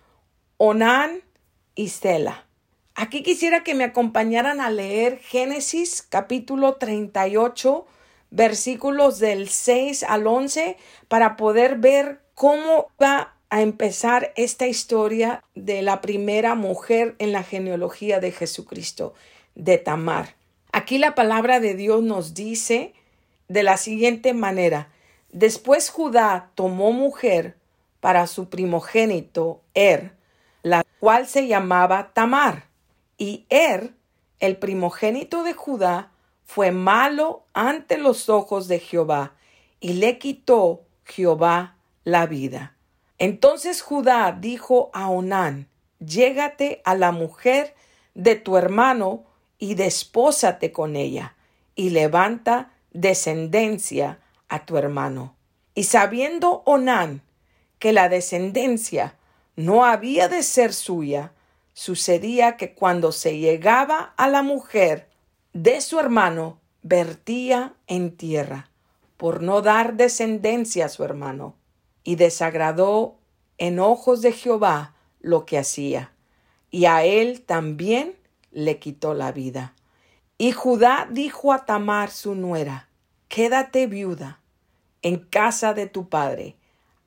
Onán 0.56 1.22
y 1.76 1.90
Sela. 1.90 2.46
Aquí 2.96 3.22
quisiera 3.22 3.64
que 3.64 3.76
me 3.76 3.84
acompañaran 3.84 4.62
a 4.62 4.70
leer 4.70 5.20
Génesis 5.20 6.02
capítulo 6.02 6.76
38 6.76 7.86
versículos 8.30 9.20
del 9.20 9.50
6 9.50 10.04
al 10.04 10.28
11 10.28 10.78
para 11.08 11.38
poder 11.38 11.78
ver 11.78 12.22
cómo 12.36 12.88
va 13.02 13.36
a 13.50 13.62
empezar 13.62 14.34
esta 14.36 14.68
historia 14.68 15.44
de 15.56 15.82
la 15.82 16.02
primera 16.02 16.56
mujer 16.56 17.16
en 17.20 17.32
la 17.32 17.44
genealogía 17.44 18.20
de 18.20 18.32
Jesucristo, 18.32 19.14
de 19.56 19.78
Tamar. 19.78 20.36
Aquí 20.72 20.98
la 20.98 21.16
palabra 21.16 21.60
de 21.60 21.74
Dios 21.74 22.04
nos 22.04 22.34
dice 22.34 22.94
de 23.48 23.64
la 23.64 23.78
siguiente 23.78 24.34
manera, 24.34 24.90
después 25.32 25.90
Judá 25.90 26.52
tomó 26.56 26.92
mujer 26.92 27.56
para 28.02 28.28
su 28.28 28.50
primogénito 28.50 29.62
Er, 29.74 30.12
la 30.64 30.84
cual 31.00 31.28
se 31.28 31.48
llamaba 31.48 32.12
Tamar, 32.14 32.66
y 33.18 33.46
Er, 33.50 33.94
el 34.40 34.58
primogénito 34.58 35.44
de 35.44 35.54
Judá, 35.54 36.12
fue 36.48 36.72
malo 36.72 37.44
ante 37.54 37.98
los 37.98 38.30
ojos 38.30 38.68
de 38.68 38.80
Jehová, 38.80 39.34
y 39.80 39.94
le 39.94 40.18
quitó 40.18 40.86
Jehová 41.04 41.76
la 42.04 42.26
vida. 42.26 42.76
Entonces 43.20 43.82
Judá 43.82 44.32
dijo 44.32 44.90
a 44.94 45.10
Onán, 45.10 45.68
Llégate 46.00 46.82
a 46.86 46.96
la 46.96 47.12
mujer 47.12 47.76
de 48.14 48.36
tu 48.36 48.56
hermano 48.56 49.26
y 49.60 49.76
despósate 49.76 50.72
con 50.72 50.96
ella, 50.96 51.36
y 51.76 51.90
levanta 51.90 52.72
descendencia 52.92 54.20
a 54.48 54.66
tu 54.66 54.78
hermano. 54.78 55.36
Y 55.76 55.84
sabiendo 55.84 56.64
Onán 56.66 57.22
que 57.78 57.92
la 57.92 58.10
descendencia 58.10 59.16
no 59.56 59.86
había 59.86 60.30
de 60.30 60.44
ser 60.44 60.74
suya, 60.74 61.34
sucedía 61.74 62.56
que 62.56 62.74
cuando 62.74 63.12
se 63.12 63.38
llegaba 63.38 64.14
a 64.16 64.30
la 64.30 64.44
mujer 64.44 65.07
de 65.64 65.82
su 65.82 66.00
hermano 66.00 66.60
vertía 66.84 67.74
en 67.88 68.16
tierra, 68.16 68.70
por 69.18 69.42
no 69.42 69.64
dar 69.64 69.96
descendencia 69.96 70.86
a 70.86 70.90
su 70.90 71.04
hermano, 71.04 71.56
y 72.04 72.16
desagradó 72.16 73.16
en 73.58 73.80
ojos 73.80 74.22
de 74.22 74.34
Jehová 74.34 74.94
lo 75.20 75.48
que 75.48 75.58
hacía, 75.58 76.12
y 76.70 76.86
a 76.86 77.04
él 77.04 77.42
también 77.42 78.16
le 78.52 78.78
quitó 78.78 79.16
la 79.16 79.32
vida. 79.32 79.74
Y 80.38 80.52
Judá 80.52 81.08
dijo 81.10 81.52
a 81.52 81.66
Tamar 81.66 82.12
su 82.12 82.36
nuera, 82.36 82.88
Quédate 83.28 83.88
viuda 83.88 84.40
en 85.02 85.18
casa 85.18 85.74
de 85.74 85.88
tu 85.88 86.08
padre, 86.08 86.56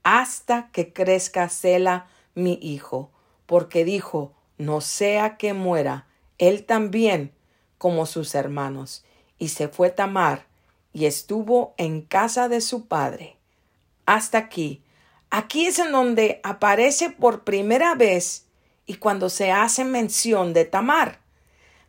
hasta 0.02 0.70
que 0.72 0.92
crezca 0.92 1.48
Sela 1.48 2.08
mi 2.34 2.58
hijo, 2.60 3.12
porque 3.46 3.84
dijo, 3.84 4.32
no 4.58 4.80
sea 4.80 5.36
que 5.36 5.54
muera 5.54 6.08
él 6.38 6.64
también 6.64 7.32
como 7.80 8.04
sus 8.04 8.34
hermanos. 8.34 9.06
Y 9.38 9.48
se 9.48 9.68
fue 9.68 9.88
Tamar 9.88 10.44
y 10.92 11.06
estuvo 11.06 11.72
en 11.78 12.02
casa 12.02 12.50
de 12.50 12.60
su 12.60 12.88
padre. 12.88 13.38
Hasta 14.04 14.36
aquí. 14.36 14.82
Aquí 15.30 15.64
es 15.64 15.78
en 15.78 15.90
donde 15.90 16.40
aparece 16.42 17.08
por 17.08 17.42
primera 17.42 17.94
vez 17.94 18.44
y 18.84 18.96
cuando 18.96 19.30
se 19.30 19.50
hace 19.50 19.86
mención 19.86 20.52
de 20.52 20.66
Tamar. 20.66 21.20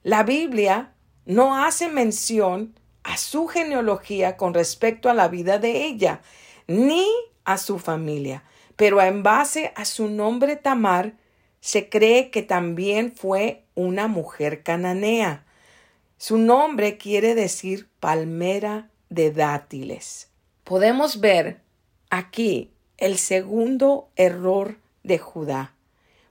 La 0.02 0.24
Biblia 0.24 0.94
no 1.26 1.62
hace 1.62 1.90
mención 1.90 2.74
a 3.04 3.18
su 3.18 3.48
genealogía 3.48 4.38
con 4.38 4.54
respecto 4.54 5.10
a 5.10 5.14
la 5.14 5.28
vida 5.28 5.60
de 5.60 5.88
ella, 5.88 6.22
ni 6.68 7.06
a 7.44 7.58
su 7.58 7.80
familia, 7.80 8.46
pero 8.78 9.02
en 9.02 9.24
base 9.24 9.74
a 9.76 9.84
su 9.84 10.08
nombre 10.08 10.56
Tamar, 10.56 11.16
se 11.60 11.90
cree 11.90 12.32
que 12.32 12.44
también 12.44 13.12
fue 13.12 13.66
una 13.76 14.08
mujer 14.08 14.64
cananea. 14.64 15.44
Su 16.24 16.38
nombre 16.38 17.00
quiere 17.00 17.34
decir 17.34 17.90
palmera 18.00 18.92
de 19.10 19.32
dátiles. 19.32 20.30
Podemos 20.64 21.20
ver 21.20 21.62
aquí 22.12 22.70
el 23.00 23.18
segundo 23.18 24.08
error 24.16 24.78
de 25.02 25.18
Judá. 25.18 25.74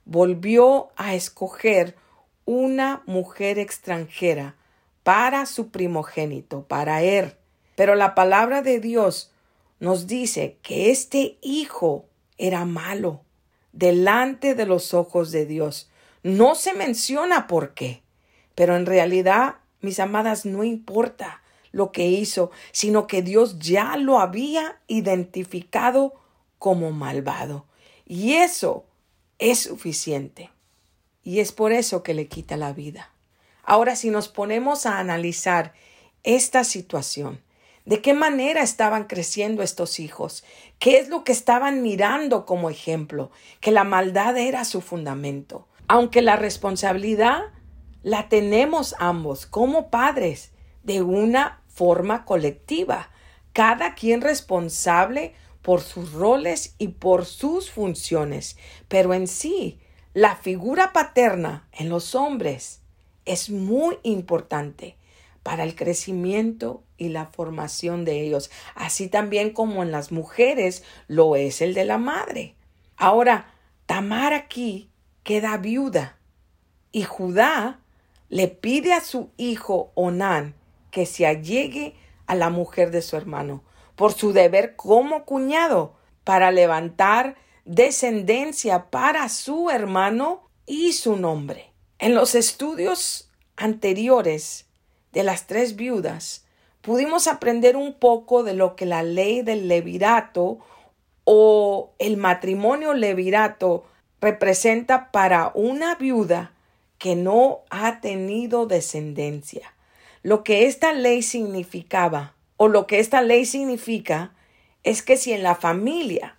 Volvió 0.05 0.91
a 0.95 1.13
escoger 1.13 1.97
una 2.45 3.03
mujer 3.05 3.59
extranjera 3.59 4.55
para 5.03 5.45
su 5.45 5.71
primogénito, 5.71 6.63
para 6.63 7.01
él. 7.01 7.35
Pero 7.75 7.95
la 7.95 8.15
palabra 8.15 8.61
de 8.61 8.79
Dios 8.79 9.33
nos 9.81 10.07
dice 10.07 10.57
que 10.61 10.89
este 10.89 11.37
hijo 11.41 12.05
era 12.37 12.63
malo 12.63 13.25
delante 13.73 14.55
de 14.55 14.65
los 14.65 14.93
ojos 14.93 15.33
de 15.33 15.45
Dios. 15.45 15.89
No 16.23 16.55
se 16.55 16.71
menciona 16.71 17.45
por 17.47 17.73
qué, 17.73 18.03
pero 18.55 18.77
en 18.77 18.85
realidad, 18.85 19.55
mis 19.81 19.99
amadas, 19.99 20.45
no 20.45 20.63
importa 20.63 21.41
lo 21.71 21.91
que 21.91 22.07
hizo, 22.07 22.51
sino 22.71 23.07
que 23.07 23.21
Dios 23.21 23.59
ya 23.59 23.97
lo 23.97 24.19
había 24.19 24.79
identificado 24.87 26.13
como 26.59 26.91
malvado. 26.91 27.65
Y 28.05 28.33
eso 28.33 28.85
es 29.39 29.59
suficiente. 29.59 30.51
Y 31.23 31.39
es 31.39 31.51
por 31.51 31.71
eso 31.71 32.03
que 32.03 32.13
le 32.13 32.27
quita 32.27 32.57
la 32.57 32.73
vida. 32.73 33.11
Ahora, 33.63 33.95
si 33.95 34.09
nos 34.09 34.27
ponemos 34.27 34.85
a 34.85 34.99
analizar 34.99 35.73
esta 36.23 36.63
situación, 36.63 37.41
¿de 37.85 38.01
qué 38.01 38.13
manera 38.13 38.61
estaban 38.61 39.05
creciendo 39.05 39.63
estos 39.63 39.99
hijos? 39.99 40.43
¿Qué 40.79 40.97
es 40.97 41.09
lo 41.09 41.23
que 41.23 41.31
estaban 41.31 41.81
mirando 41.81 42.45
como 42.45 42.69
ejemplo? 42.69 43.31
Que 43.59 43.71
la 43.71 43.83
maldad 43.83 44.37
era 44.37 44.65
su 44.65 44.81
fundamento. 44.81 45.67
Aunque 45.87 46.21
la 46.21 46.35
responsabilidad 46.35 47.43
la 48.03 48.29
tenemos 48.29 48.95
ambos 48.99 49.45
como 49.45 49.89
padres 49.89 50.51
de 50.83 51.01
una 51.01 51.61
forma 51.67 52.25
colectiva, 52.25 53.09
cada 53.53 53.95
quien 53.95 54.21
responsable 54.21 55.33
por 55.61 55.81
sus 55.81 56.13
roles 56.13 56.75
y 56.77 56.89
por 56.89 57.25
sus 57.25 57.69
funciones, 57.69 58.57
pero 58.87 59.13
en 59.13 59.27
sí, 59.27 59.79
la 60.13 60.35
figura 60.35 60.91
paterna 60.93 61.67
en 61.71 61.89
los 61.89 62.15
hombres 62.15 62.81
es 63.25 63.49
muy 63.49 63.97
importante 64.03 64.97
para 65.43 65.63
el 65.63 65.75
crecimiento 65.75 66.83
y 66.97 67.09
la 67.09 67.27
formación 67.27 68.05
de 68.05 68.21
ellos, 68.21 68.51
así 68.75 69.07
también 69.07 69.51
como 69.51 69.83
en 69.83 69.91
las 69.91 70.11
mujeres 70.11 70.83
lo 71.07 71.35
es 71.35 71.61
el 71.61 71.73
de 71.73 71.85
la 71.85 71.97
madre. 71.97 72.55
Ahora, 72.97 73.53
Tamar 73.91 74.31
aquí 74.31 74.89
queda 75.23 75.57
viuda 75.57 76.17
y 76.93 77.03
Judá 77.03 77.80
le 78.31 78.47
pide 78.47 78.93
a 78.93 79.01
su 79.01 79.29
hijo 79.35 79.91
Onán 79.93 80.55
que 80.89 81.05
se 81.05 81.27
allegue 81.27 81.95
a 82.27 82.33
la 82.33 82.49
mujer 82.49 82.89
de 82.89 83.01
su 83.01 83.17
hermano 83.17 83.61
por 83.97 84.13
su 84.13 84.31
deber 84.31 84.77
como 84.77 85.25
cuñado 85.25 85.95
para 86.23 86.49
levantar 86.49 87.35
descendencia 87.65 88.89
para 88.89 89.27
su 89.27 89.69
hermano 89.69 90.47
y 90.65 90.93
su 90.93 91.17
nombre. 91.17 91.73
En 91.99 92.15
los 92.15 92.33
estudios 92.33 93.29
anteriores 93.57 94.65
de 95.11 95.23
las 95.23 95.45
tres 95.45 95.75
viudas, 95.75 96.45
pudimos 96.79 97.27
aprender 97.27 97.75
un 97.75 97.95
poco 97.95 98.43
de 98.43 98.53
lo 98.53 98.77
que 98.77 98.85
la 98.85 99.03
ley 99.03 99.41
del 99.41 99.67
levirato 99.67 100.59
o 101.25 101.91
el 101.99 102.15
matrimonio 102.15 102.93
levirato 102.93 103.83
representa 104.21 105.11
para 105.11 105.51
una 105.53 105.95
viuda 105.95 106.53
que 107.01 107.15
no 107.15 107.63
ha 107.71 107.99
tenido 107.99 108.67
descendencia. 108.67 109.73
Lo 110.21 110.43
que 110.43 110.67
esta 110.67 110.93
ley 110.93 111.23
significaba 111.23 112.35
o 112.57 112.67
lo 112.67 112.85
que 112.85 112.99
esta 112.99 113.23
ley 113.23 113.45
significa 113.47 114.35
es 114.83 115.01
que 115.01 115.17
si 115.17 115.33
en 115.33 115.41
la 115.41 115.55
familia 115.55 116.37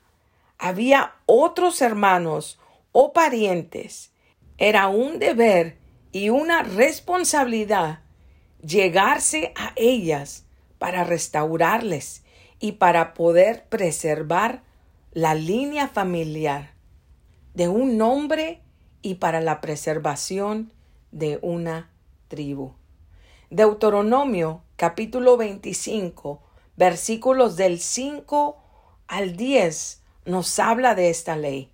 había 0.59 1.17
otros 1.27 1.83
hermanos 1.83 2.61
o 2.93 3.13
parientes 3.13 4.13
era 4.57 4.87
un 4.87 5.19
deber 5.19 5.79
y 6.13 6.29
una 6.29 6.63
responsabilidad 6.63 7.99
llegarse 8.65 9.53
a 9.57 9.73
ellas 9.75 10.45
para 10.79 11.03
restaurarles 11.03 12.23
y 12.61 12.73
para 12.73 13.15
poder 13.15 13.65
preservar 13.65 14.63
la 15.11 15.35
línea 15.35 15.89
familiar 15.89 16.75
de 17.53 17.67
un 17.67 17.99
nombre 17.99 18.63
y 19.03 19.17
para 19.17 19.41
la 19.41 19.61
preservación 19.61 20.73
de 21.11 21.39
una 21.43 21.91
tribu. 22.29 22.73
Deuteronomio 23.51 24.63
capítulo 24.77 25.37
25 25.37 26.41
versículos 26.77 27.57
del 27.57 27.79
5 27.81 28.57
al 29.09 29.37
10 29.37 30.03
nos 30.25 30.59
habla 30.59 30.95
de 30.95 31.11
esta 31.11 31.37
ley. 31.37 31.71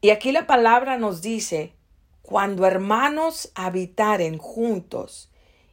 Y 0.00 0.10
aquí 0.10 0.32
la 0.32 0.46
palabra 0.46 0.98
nos 0.98 1.22
dice 1.22 1.74
cuando 2.22 2.66
hermanos 2.66 3.50
habitaren 3.54 4.38
juntos 4.38 5.30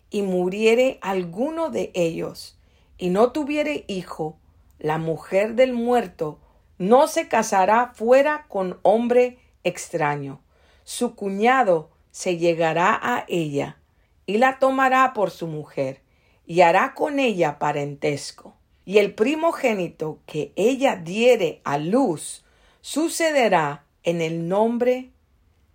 y 0.10 0.22
muriere 0.22 1.00
alguno 1.02 1.70
de 1.70 1.92
ellos 1.94 2.58
y 2.98 3.10
no 3.10 3.32
tuviere 3.32 3.84
hijo, 3.88 4.38
la 4.80 4.98
mujer 4.98 5.56
del 5.56 5.74
muerto 5.74 6.40
no 6.78 7.08
se 7.08 7.28
casará 7.28 7.92
fuera 7.94 8.46
con 8.48 8.80
hombre 8.84 9.40
extraño. 9.64 10.45
Su 10.86 11.16
cuñado 11.16 11.90
se 12.12 12.38
llegará 12.38 12.98
a 13.02 13.26
ella 13.28 13.80
y 14.28 14.38
la 14.38 14.60
tomará 14.60 15.14
por 15.14 15.32
su 15.32 15.48
mujer 15.48 16.04
y 16.46 16.62
hará 16.62 16.94
con 16.94 17.20
ella 17.20 17.58
parentesco. 17.58 18.56
Y 18.86 19.00
el 19.00 19.16
primogénito 19.16 20.20
que 20.28 20.54
ella 20.56 20.96
diere 20.96 21.60
a 21.64 21.80
luz 21.80 22.46
sucederá 22.82 23.86
en 24.04 24.22
el 24.22 24.48
nombre 24.48 25.10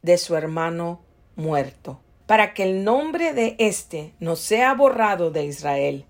de 0.01 0.17
su 0.17 0.37
hermano 0.37 1.03
muerto, 1.35 2.01
para 2.27 2.55
que 2.55 2.63
el 2.63 2.85
nombre 2.85 3.33
de 3.33 3.57
éste 3.59 4.15
no 4.21 4.37
sea 4.37 4.75
borrado 4.75 5.33
de 5.33 5.45
Israel. 5.45 6.07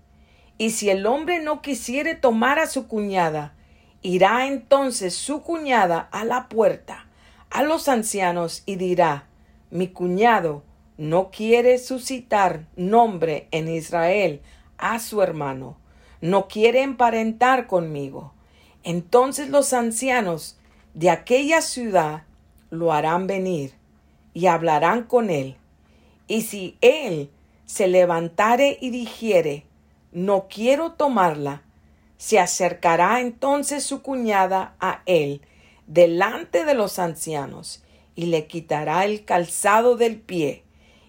Y 0.59 0.69
si 0.69 0.91
el 0.91 1.07
hombre 1.07 1.41
no 1.41 1.63
quisiere 1.63 2.13
tomar 2.13 2.59
a 2.59 2.67
su 2.67 2.87
cuñada, 2.87 3.55
irá 4.03 4.45
entonces 4.45 5.15
su 5.15 5.41
cuñada 5.41 6.07
a 6.11 6.23
la 6.23 6.47
puerta, 6.49 7.07
a 7.51 7.63
los 7.63 7.87
ancianos, 7.89 8.63
y 8.65 8.77
dirá, 8.77 9.27
mi 9.69 9.89
cuñado 9.89 10.63
no 10.97 11.31
quiere 11.31 11.77
suscitar 11.77 12.65
nombre 12.75 13.47
en 13.51 13.67
Israel 13.67 14.41
a 14.77 14.99
su 14.99 15.21
hermano, 15.21 15.77
no 16.21 16.47
quiere 16.47 16.81
emparentar 16.81 17.67
conmigo. 17.67 18.33
Entonces 18.83 19.49
los 19.49 19.73
ancianos 19.73 20.57
de 20.93 21.09
aquella 21.09 21.61
ciudad 21.61 22.23
lo 22.69 22.93
harán 22.93 23.27
venir 23.27 23.73
y 24.33 24.47
hablarán 24.47 25.03
con 25.03 25.29
él. 25.29 25.57
Y 26.27 26.43
si 26.43 26.77
él 26.81 27.31
se 27.65 27.87
levantare 27.87 28.77
y 28.79 28.89
dijere, 28.89 29.65
no 30.11 30.47
quiero 30.49 30.93
tomarla, 30.93 31.63
se 32.17 32.39
acercará 32.39 33.19
entonces 33.19 33.83
su 33.83 34.01
cuñada 34.01 34.75
a 34.79 35.01
él 35.05 35.41
delante 35.93 36.63
de 36.63 36.73
los 36.73 36.99
ancianos 36.99 37.83
y 38.15 38.27
le 38.27 38.47
quitará 38.47 39.03
el 39.03 39.25
calzado 39.25 39.97
del 39.97 40.17
pie 40.17 40.63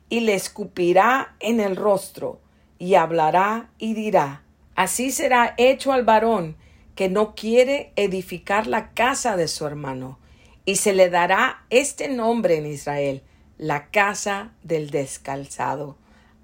y 0.08 0.20
le 0.20 0.34
escupirá 0.34 1.36
en 1.38 1.60
el 1.60 1.76
rostro 1.76 2.40
y 2.78 2.96
hablará 2.96 3.70
y 3.78 3.94
dirá, 3.94 4.42
Así 4.74 5.12
será 5.12 5.54
hecho 5.56 5.92
al 5.92 6.04
varón 6.04 6.56
que 6.96 7.08
no 7.08 7.34
quiere 7.36 7.92
edificar 7.94 8.66
la 8.66 8.92
casa 8.92 9.36
de 9.36 9.46
su 9.46 9.66
hermano, 9.66 10.18
y 10.64 10.76
se 10.76 10.92
le 10.92 11.10
dará 11.10 11.64
este 11.70 12.08
nombre 12.08 12.56
en 12.56 12.66
Israel, 12.66 13.22
la 13.58 13.88
casa 13.90 14.52
del 14.62 14.90
descalzado. 14.90 15.96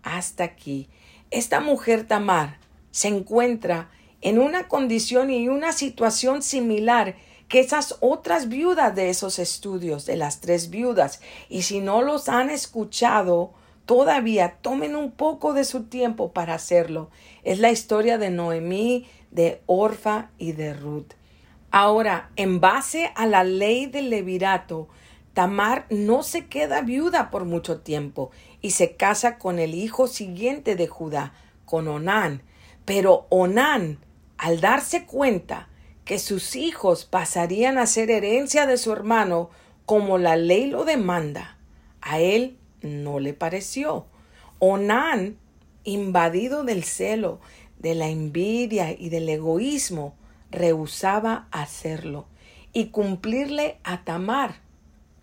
Hasta 0.02 0.44
aquí. 0.44 0.88
Esta 1.30 1.60
mujer 1.60 2.06
Tamar 2.06 2.58
se 2.90 3.08
encuentra 3.08 3.90
en 4.20 4.38
una 4.38 4.68
condición 4.68 5.30
y 5.30 5.48
una 5.48 5.72
situación 5.72 6.42
similar 6.42 7.16
que 7.48 7.60
esas 7.60 7.96
otras 8.00 8.48
viudas 8.48 8.94
de 8.94 9.08
esos 9.08 9.38
estudios, 9.38 10.06
de 10.06 10.16
las 10.16 10.40
tres 10.40 10.70
viudas. 10.70 11.20
Y 11.48 11.62
si 11.62 11.80
no 11.80 12.02
los 12.02 12.28
han 12.28 12.50
escuchado, 12.50 13.52
todavía 13.86 14.58
tomen 14.60 14.94
un 14.94 15.10
poco 15.10 15.54
de 15.54 15.64
su 15.64 15.84
tiempo 15.84 16.32
para 16.32 16.54
hacerlo. 16.54 17.10
Es 17.42 17.58
la 17.58 17.70
historia 17.70 18.18
de 18.18 18.30
Noemí, 18.30 19.06
de 19.30 19.62
Orfa 19.66 20.30
y 20.36 20.52
de 20.52 20.74
Ruth. 20.74 21.14
Ahora, 21.70 22.30
en 22.36 22.60
base 22.60 23.12
a 23.14 23.26
la 23.26 23.44
ley 23.44 23.86
del 23.86 24.10
levirato, 24.10 24.88
Tamar 25.32 25.86
no 25.88 26.22
se 26.24 26.46
queda 26.46 26.80
viuda 26.80 27.30
por 27.30 27.44
mucho 27.44 27.80
tiempo 27.80 28.32
y 28.60 28.72
se 28.72 28.96
casa 28.96 29.38
con 29.38 29.58
el 29.58 29.74
hijo 29.74 30.08
siguiente 30.08 30.74
de 30.74 30.88
Judá, 30.88 31.32
con 31.64 31.86
Onán. 31.86 32.42
Pero 32.84 33.26
Onán, 33.28 33.98
al 34.36 34.60
darse 34.60 35.06
cuenta 35.06 35.68
que 36.08 36.18
sus 36.18 36.56
hijos 36.56 37.04
pasarían 37.04 37.76
a 37.76 37.84
ser 37.84 38.10
herencia 38.10 38.64
de 38.64 38.78
su 38.78 38.92
hermano 38.92 39.50
como 39.84 40.16
la 40.16 40.36
ley 40.36 40.66
lo 40.66 40.86
demanda. 40.86 41.58
A 42.00 42.18
él 42.18 42.56
no 42.80 43.20
le 43.20 43.34
pareció. 43.34 44.06
Onán, 44.58 45.36
invadido 45.84 46.64
del 46.64 46.84
celo, 46.84 47.40
de 47.78 47.94
la 47.94 48.08
envidia 48.08 48.90
y 48.90 49.10
del 49.10 49.28
egoísmo, 49.28 50.14
rehusaba 50.50 51.46
hacerlo 51.50 52.24
y 52.72 52.86
cumplirle 52.86 53.76
a 53.84 54.02
Tamar 54.04 54.62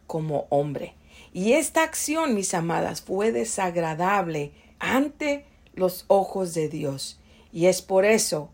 como 0.05 0.45
hombre. 0.51 0.93
Y 1.33 1.53
esta 1.53 1.81
acción, 1.81 2.35
mis 2.35 2.53
amadas, 2.53 3.01
fue 3.01 3.31
desagradable 3.31 4.51
ante 4.77 5.47
los 5.73 6.05
ojos 6.09 6.53
de 6.53 6.69
Dios. 6.69 7.19
Y 7.51 7.65
es 7.65 7.81
por 7.81 8.05
eso 8.05 8.51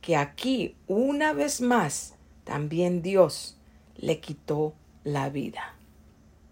que 0.00 0.16
aquí, 0.16 0.76
una 0.86 1.32
vez 1.32 1.60
más, 1.60 2.14
también 2.44 3.02
Dios 3.02 3.56
le 3.96 4.20
quitó 4.20 4.74
la 5.04 5.28
vida. 5.28 5.74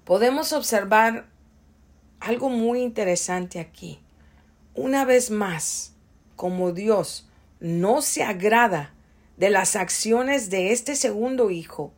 Podemos 0.04 0.52
observar 0.52 1.26
algo 2.20 2.50
muy 2.50 2.82
interesante 2.82 3.60
aquí. 3.60 4.00
Una 4.74 5.04
vez 5.04 5.30
más, 5.30 5.94
como 6.36 6.72
Dios 6.72 7.28
no 7.60 8.02
se 8.02 8.22
agrada 8.22 8.94
de 9.36 9.50
las 9.50 9.76
acciones 9.76 10.50
de 10.50 10.72
este 10.72 10.94
segundo 10.94 11.50
hijo 11.50 11.92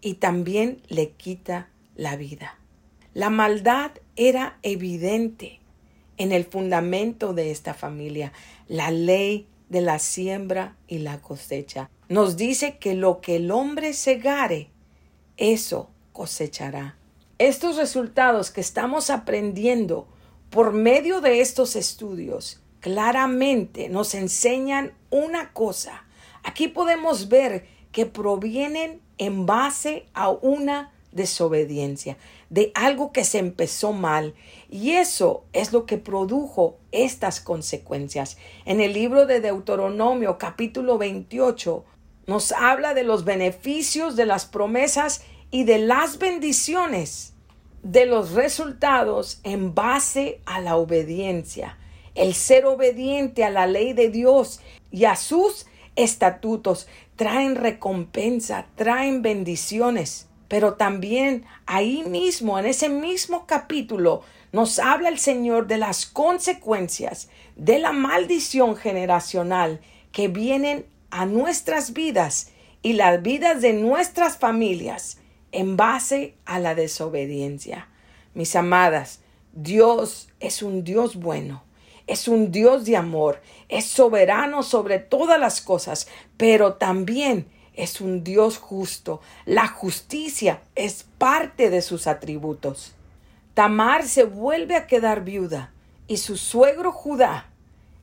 y 0.00 0.14
también 0.14 0.82
le 0.88 1.10
quita 1.10 1.68
la 1.96 2.16
vida. 2.16 2.58
La 3.14 3.30
maldad 3.30 3.92
era 4.16 4.58
evidente 4.62 5.60
en 6.16 6.32
el 6.32 6.44
fundamento 6.44 7.32
de 7.32 7.50
esta 7.50 7.74
familia. 7.74 8.32
La 8.68 8.90
ley 8.90 9.46
de 9.68 9.80
la 9.80 9.98
siembra 9.98 10.76
y 10.86 10.98
la 10.98 11.20
cosecha. 11.20 11.90
Nos 12.08 12.36
dice 12.36 12.78
que 12.78 12.94
lo 12.94 13.20
que 13.20 13.36
el 13.36 13.50
hombre 13.50 13.92
segare, 13.92 14.70
eso 15.36 15.90
cosechará. 16.12 16.96
Estos 17.38 17.76
resultados 17.76 18.50
que 18.50 18.60
estamos 18.60 19.10
aprendiendo 19.10 20.08
por 20.50 20.72
medio 20.72 21.20
de 21.20 21.40
estos 21.40 21.74
estudios 21.74 22.62
claramente 22.78 23.88
nos 23.88 24.14
enseñan 24.14 24.92
una 25.10 25.52
cosa. 25.52 26.04
Aquí 26.44 26.68
podemos 26.68 27.28
ver 27.28 27.66
que 27.90 28.06
provienen 28.06 29.00
en 29.18 29.46
base 29.46 30.06
a 30.14 30.28
una 30.28 30.93
desobediencia, 31.14 32.18
de 32.50 32.70
algo 32.74 33.12
que 33.12 33.24
se 33.24 33.38
empezó 33.38 33.92
mal. 33.92 34.34
Y 34.68 34.92
eso 34.92 35.44
es 35.52 35.72
lo 35.72 35.86
que 35.86 35.96
produjo 35.96 36.76
estas 36.92 37.40
consecuencias. 37.40 38.36
En 38.66 38.80
el 38.80 38.92
libro 38.92 39.26
de 39.26 39.40
Deuteronomio 39.40 40.36
capítulo 40.38 40.98
28 40.98 41.84
nos 42.26 42.52
habla 42.52 42.94
de 42.94 43.04
los 43.04 43.24
beneficios 43.24 44.16
de 44.16 44.26
las 44.26 44.44
promesas 44.46 45.22
y 45.50 45.64
de 45.64 45.78
las 45.78 46.18
bendiciones 46.18 47.34
de 47.82 48.06
los 48.06 48.32
resultados 48.32 49.40
en 49.44 49.74
base 49.74 50.40
a 50.46 50.60
la 50.60 50.76
obediencia. 50.76 51.78
El 52.14 52.34
ser 52.34 52.64
obediente 52.64 53.44
a 53.44 53.50
la 53.50 53.66
ley 53.66 53.92
de 53.92 54.08
Dios 54.08 54.60
y 54.90 55.04
a 55.04 55.16
sus 55.16 55.66
estatutos 55.96 56.88
traen 57.16 57.56
recompensa, 57.56 58.66
traen 58.74 59.22
bendiciones. 59.22 60.28
Pero 60.54 60.74
también 60.74 61.46
ahí 61.66 62.04
mismo, 62.04 62.60
en 62.60 62.66
ese 62.66 62.88
mismo 62.88 63.44
capítulo, 63.44 64.22
nos 64.52 64.78
habla 64.78 65.08
el 65.08 65.18
Señor 65.18 65.66
de 65.66 65.78
las 65.78 66.06
consecuencias 66.06 67.28
de 67.56 67.80
la 67.80 67.90
maldición 67.90 68.76
generacional 68.76 69.80
que 70.12 70.28
vienen 70.28 70.86
a 71.10 71.26
nuestras 71.26 71.92
vidas 71.92 72.52
y 72.82 72.92
las 72.92 73.20
vidas 73.20 73.62
de 73.62 73.72
nuestras 73.72 74.38
familias 74.38 75.18
en 75.50 75.76
base 75.76 76.36
a 76.44 76.60
la 76.60 76.76
desobediencia. 76.76 77.88
Mis 78.32 78.54
amadas, 78.54 79.22
Dios 79.54 80.28
es 80.38 80.62
un 80.62 80.84
Dios 80.84 81.16
bueno, 81.16 81.64
es 82.06 82.28
un 82.28 82.52
Dios 82.52 82.84
de 82.84 82.96
amor, 82.96 83.42
es 83.68 83.86
soberano 83.86 84.62
sobre 84.62 85.00
todas 85.00 85.40
las 85.40 85.60
cosas, 85.60 86.06
pero 86.36 86.74
también 86.74 87.48
es 87.76 88.00
un 88.00 88.24
Dios 88.24 88.58
justo. 88.58 89.20
La 89.44 89.66
justicia 89.66 90.62
es 90.74 91.04
parte 91.18 91.70
de 91.70 91.82
sus 91.82 92.06
atributos. 92.06 92.94
Tamar 93.54 94.06
se 94.06 94.24
vuelve 94.24 94.76
a 94.76 94.86
quedar 94.86 95.24
viuda 95.24 95.72
y 96.06 96.18
su 96.18 96.36
suegro 96.36 96.92
Judá 96.92 97.50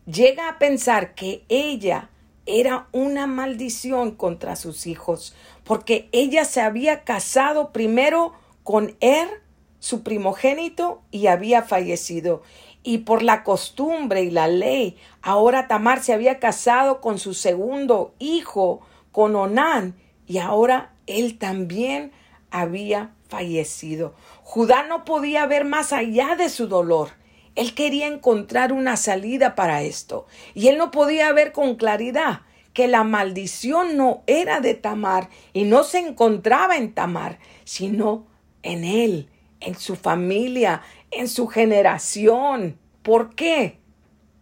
llega 0.06 0.50
a 0.50 0.58
pensar 0.58 1.14
que 1.14 1.44
ella 1.50 2.10
era 2.46 2.88
una 2.92 3.28
maldición 3.28 4.12
contra 4.12 4.56
sus 4.56 4.88
hijos, 4.88 5.36
porque 5.64 6.10
ella 6.12 6.46
se 6.46 6.62
había 6.62 7.04
casado 7.04 7.72
primero 7.72 8.34
con 8.64 8.96
Er, 9.00 9.42
su 9.80 10.04
primogénito, 10.04 11.02
y 11.12 11.28
había 11.28 11.62
fallecido. 11.62 12.42
Y 12.84 13.00
por 13.00 13.22
la 13.22 13.44
costumbre 13.44 14.24
y 14.24 14.32
la 14.32 14.48
ley, 14.48 14.98
ahora 15.22 15.68
Tamar 15.68 16.02
se 16.02 16.14
había 16.14 16.40
casado 16.40 17.00
con 17.00 17.20
su 17.20 17.34
segundo 17.34 18.14
hijo, 18.18 18.82
con 19.12 19.36
Onán 19.36 19.96
y 20.28 20.38
ahora 20.38 20.94
él 21.08 21.38
también 21.38 22.12
había 22.52 23.14
fallecido. 23.28 24.14
Judá 24.44 24.84
no 24.84 25.06
podía 25.06 25.46
ver 25.46 25.66
más 25.66 25.94
allá 25.94 26.36
de 26.36 26.50
su 26.50 26.68
dolor. 26.68 27.10
Él 27.56 27.74
quería 27.74 28.08
encontrar 28.08 28.72
una 28.72 28.98
salida 28.98 29.56
para 29.56 29.82
esto 29.82 30.26
y 30.54 30.68
él 30.68 30.78
no 30.78 30.92
podía 30.92 31.32
ver 31.34 31.52
con 31.52 31.76
claridad 31.76 32.42
que 32.74 32.88
la 32.88 33.04
maldición 33.04 33.98
no 33.98 34.24
era 34.28 34.62
de 34.62 34.74
Tamar 34.74 35.30
y 35.54 35.64
no 35.64 35.84
se 35.84 36.00
encontraba 36.00 36.78
en 36.78 36.94
Tamar, 36.94 37.40
sino 37.66 38.26
en 38.64 38.84
él, 38.84 39.30
en 39.60 39.76
su 39.76 39.96
familia, 39.96 40.82
en 41.12 41.28
su 41.28 41.48
generación. 41.48 42.78
¿Por 43.02 43.36
qué? 43.36 43.80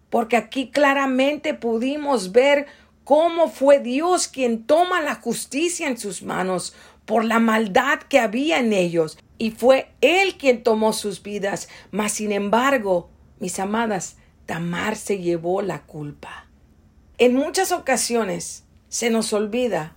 Porque 0.10 0.38
aquí 0.38 0.70
claramente 0.70 1.54
pudimos 1.54 2.32
ver 2.32 2.68
cómo 3.10 3.50
fue 3.50 3.80
Dios 3.80 4.28
quien 4.28 4.68
toma 4.68 5.02
la 5.02 5.16
justicia 5.16 5.88
en 5.88 5.98
sus 5.98 6.22
manos 6.22 6.76
por 7.08 7.26
la 7.26 7.40
maldad 7.40 8.02
que 8.08 8.20
había 8.20 8.60
en 8.60 8.72
ellos, 8.72 9.18
y 9.40 9.50
fue 9.50 9.90
Él 10.00 10.38
quien 10.38 10.62
tomó 10.62 10.94
sus 10.94 11.24
vidas, 11.24 11.70
mas 11.90 12.12
sin 12.12 12.32
embargo, 12.32 13.10
mis 13.40 13.58
amadas, 13.58 14.18
Tamar 14.46 14.96
se 14.96 15.18
llevó 15.18 15.64
la 15.64 15.88
culpa. 15.88 16.46
En 17.18 17.34
muchas 17.34 17.72
ocasiones 17.72 18.66
se 18.90 19.10
nos 19.10 19.34
olvida 19.34 19.96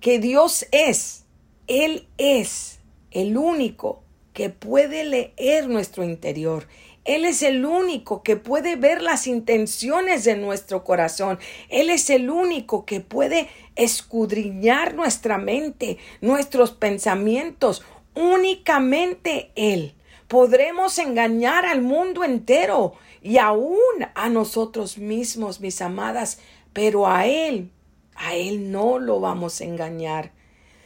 que 0.00 0.18
Dios 0.18 0.66
es, 0.72 1.26
Él 1.68 2.08
es 2.18 2.80
el 3.12 3.36
único 3.36 4.02
que 4.32 4.50
puede 4.50 5.04
leer 5.04 5.68
nuestro 5.68 6.02
interior 6.02 6.66
él 7.08 7.24
es 7.24 7.42
el 7.42 7.64
único 7.64 8.22
que 8.22 8.36
puede 8.36 8.76
ver 8.76 9.00
las 9.00 9.26
intenciones 9.26 10.24
de 10.24 10.36
nuestro 10.36 10.84
corazón. 10.84 11.38
Él 11.70 11.88
es 11.88 12.10
el 12.10 12.28
único 12.28 12.84
que 12.84 13.00
puede 13.00 13.48
escudriñar 13.76 14.92
nuestra 14.94 15.38
mente, 15.38 15.96
nuestros 16.20 16.72
pensamientos. 16.72 17.82
Únicamente 18.14 19.52
Él. 19.54 19.94
Podremos 20.28 20.98
engañar 20.98 21.64
al 21.64 21.80
mundo 21.80 22.24
entero 22.24 22.92
y 23.22 23.38
aún 23.38 23.78
a 24.14 24.28
nosotros 24.28 24.98
mismos, 24.98 25.62
mis 25.62 25.80
amadas, 25.80 26.40
pero 26.74 27.06
a 27.06 27.26
Él, 27.26 27.70
a 28.16 28.34
Él 28.34 28.70
no 28.70 28.98
lo 28.98 29.18
vamos 29.18 29.62
a 29.62 29.64
engañar. 29.64 30.32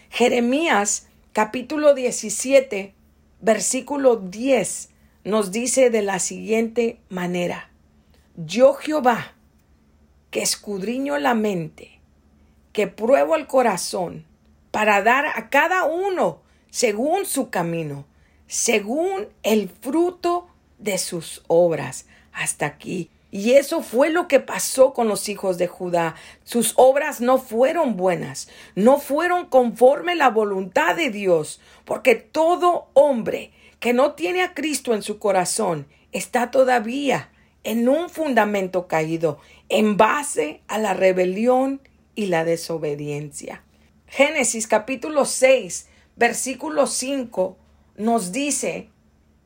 Jeremías 0.08 1.08
capítulo 1.32 1.94
17, 1.94 2.94
versículo 3.40 4.14
10 4.14 4.91
nos 5.24 5.52
dice 5.52 5.90
de 5.90 6.02
la 6.02 6.18
siguiente 6.18 7.00
manera, 7.08 7.70
yo 8.37 8.74
Jehová 8.74 9.35
que 10.32 10.42
escudriño 10.42 11.18
la 11.18 11.35
mente, 11.35 12.00
que 12.72 12.87
pruebo 12.87 13.37
el 13.37 13.46
corazón, 13.46 14.24
para 14.70 15.02
dar 15.02 15.26
a 15.26 15.50
cada 15.50 15.85
uno 15.85 16.40
según 16.70 17.26
su 17.26 17.50
camino, 17.50 18.06
según 18.46 19.28
el 19.42 19.68
fruto 19.68 20.48
de 20.78 20.96
sus 20.96 21.42
obras. 21.46 22.06
Hasta 22.32 22.64
aquí. 22.64 23.11
Y 23.30 23.52
eso 23.52 23.82
fue 23.82 24.08
lo 24.08 24.26
que 24.26 24.40
pasó 24.40 24.94
con 24.94 25.06
los 25.06 25.28
hijos 25.28 25.58
de 25.58 25.66
Judá. 25.66 26.14
Sus 26.44 26.72
obras 26.76 27.20
no 27.20 27.38
fueron 27.38 27.96
buenas, 27.96 28.48
no 28.74 28.98
fueron 28.98 29.46
conforme 29.46 30.14
la 30.14 30.30
voluntad 30.30 30.96
de 30.96 31.11
Dios, 31.11 31.61
porque 31.85 32.14
todo 32.14 32.88
hombre 32.94 33.52
que 33.83 33.92
no 33.92 34.12
tiene 34.12 34.45
a 34.45 34.55
Cristo 34.55 34.95
en 34.95 35.03
su 35.03 35.18
corazón 35.18 35.88
está 36.12 36.53
todavía 36.53 37.33
en 37.64 37.88
un 37.88 38.11
fundamento 38.11 38.87
caído, 38.87 39.40
en 39.68 39.97
base 39.97 40.61
a 40.68 40.79
la 40.79 40.95
rebelión 40.95 41.81
y 42.14 42.27
la 42.27 42.45
desobediencia. 42.45 43.64
Génesis 44.07 44.68
capítulo 44.68 45.25
6, 45.25 45.88
versículo 46.14 46.87
5 46.87 47.57
nos 47.97 48.31
dice, 48.31 48.88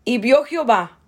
y 0.04 0.18
vio 0.18 0.44
Jehová 0.44 0.98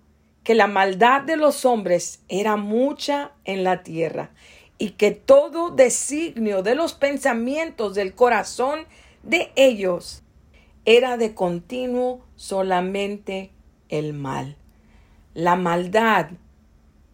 que 0.43 0.55
la 0.55 0.65
maldad 0.65 1.21
de 1.21 1.37
los 1.37 1.65
hombres 1.65 2.21
era 2.29 2.55
mucha 2.55 3.33
en 3.45 3.63
la 3.63 3.83
tierra, 3.83 4.31
y 4.79 4.91
que 4.93 5.11
todo 5.11 5.69
designio 5.69 6.63
de 6.63 6.73
los 6.73 6.95
pensamientos 6.95 7.93
del 7.93 8.15
corazón 8.15 8.87
de 9.21 9.51
ellos 9.55 10.23
era 10.85 11.17
de 11.17 11.33
continuo 11.33 12.25
solamente 12.35 13.51
el 13.89 14.13
mal. 14.13 14.57
La 15.33 15.55
maldad, 15.55 16.29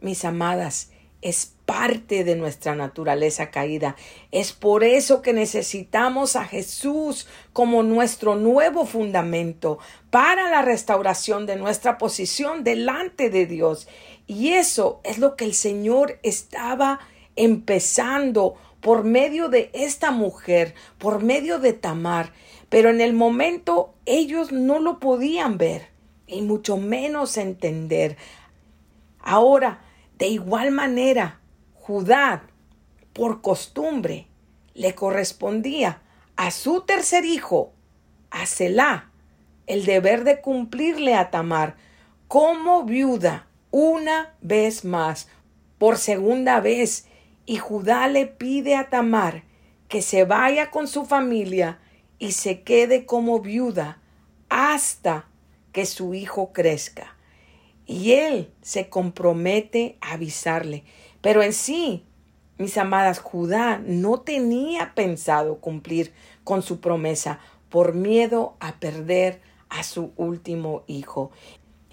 mis 0.02 0.26
amadas, 0.26 0.92
es 1.22 1.56
parte 1.66 2.24
de 2.24 2.36
nuestra 2.36 2.76
naturaleza 2.76 3.50
caída. 3.50 3.96
Es 4.32 4.54
por 4.54 4.84
eso 4.84 5.22
que 5.24 5.34
necesitamos 5.34 6.36
a 6.36 6.46
Jesús 6.46 7.28
como 7.52 7.82
nuestro 7.82 8.36
nuevo 8.36 8.86
fundamento 8.86 9.80
para 10.12 10.50
la 10.52 10.62
restauración 10.62 11.48
de 11.48 11.56
nuestra 11.56 11.98
posición 11.98 12.64
delante 12.64 13.32
de 13.32 13.48
Dios. 13.48 13.88
Y 14.28 14.50
eso 14.50 15.02
es 15.04 15.18
lo 15.18 15.36
que 15.36 15.46
el 15.46 15.56
Señor 15.56 16.20
estaba 16.22 17.00
empezando 17.36 18.56
por 18.86 19.04
medio 19.04 19.50
de 19.50 19.72
esta 19.74 20.12
mujer, 20.12 20.76
por 21.00 21.24
medio 21.24 21.58
de 21.58 21.74
Tamar. 21.74 22.34
Pero 22.70 22.92
en 22.92 23.02
el 23.02 23.14
momento 23.14 23.96
ellos 24.06 24.52
no 24.52 24.78
lo 24.78 25.00
podían 25.00 25.58
ver 25.58 25.88
y 26.28 26.44
mucho 26.44 26.78
menos 26.78 27.38
entender. 27.38 28.16
Ahora, 29.20 29.82
de 30.20 30.28
igual 30.28 30.70
manera, 30.70 31.40
Judá, 31.74 32.44
por 33.12 33.42
costumbre, 33.42 34.28
le 34.76 34.94
correspondía 34.94 36.04
a 36.36 36.52
su 36.52 36.82
tercer 36.82 37.26
hijo, 37.26 37.74
a 38.30 38.46
Selah, 38.46 39.10
el 39.66 39.86
deber 39.86 40.24
de 40.24 40.42
cumplirle 40.42 41.16
a 41.16 41.32
Tamar 41.32 41.76
como 42.28 42.84
viuda 42.84 43.48
una 43.72 44.36
vez 44.42 44.86
más, 44.86 45.28
por 45.80 45.98
segunda 45.98 46.60
vez, 46.60 47.08
y 47.46 47.58
Judá 47.58 48.08
le 48.08 48.26
pide 48.26 48.76
a 48.76 48.90
Tamar 48.90 49.44
que 49.88 50.02
se 50.02 50.26
vaya 50.26 50.72
con 50.72 50.88
su 50.88 51.06
familia 51.06 51.80
y 52.18 52.32
se 52.32 52.62
quede 52.62 53.06
como 53.06 53.40
viuda 53.40 54.00
hasta 54.50 55.28
que 55.72 55.86
su 55.86 56.14
hijo 56.14 56.54
crezca 56.54 57.16
y 57.86 58.14
él 58.14 58.52
se 58.62 58.90
compromete 58.90 59.98
a 60.02 60.14
avisarle. 60.14 60.84
Pero 61.22 61.44
en 61.44 61.54
sí, 61.54 62.04
mis 62.58 62.78
amadas, 62.78 63.20
Judá 63.20 63.82
no 63.86 64.22
tenía 64.22 64.94
pensado 64.96 65.60
cumplir 65.60 66.14
con 66.44 66.62
su 66.62 66.80
promesa 66.80 67.40
por 67.70 67.94
miedo 67.94 68.56
a 68.60 68.80
perder 68.80 69.42
a 69.70 69.84
su 69.84 70.14
último 70.16 70.84
hijo. 70.88 71.32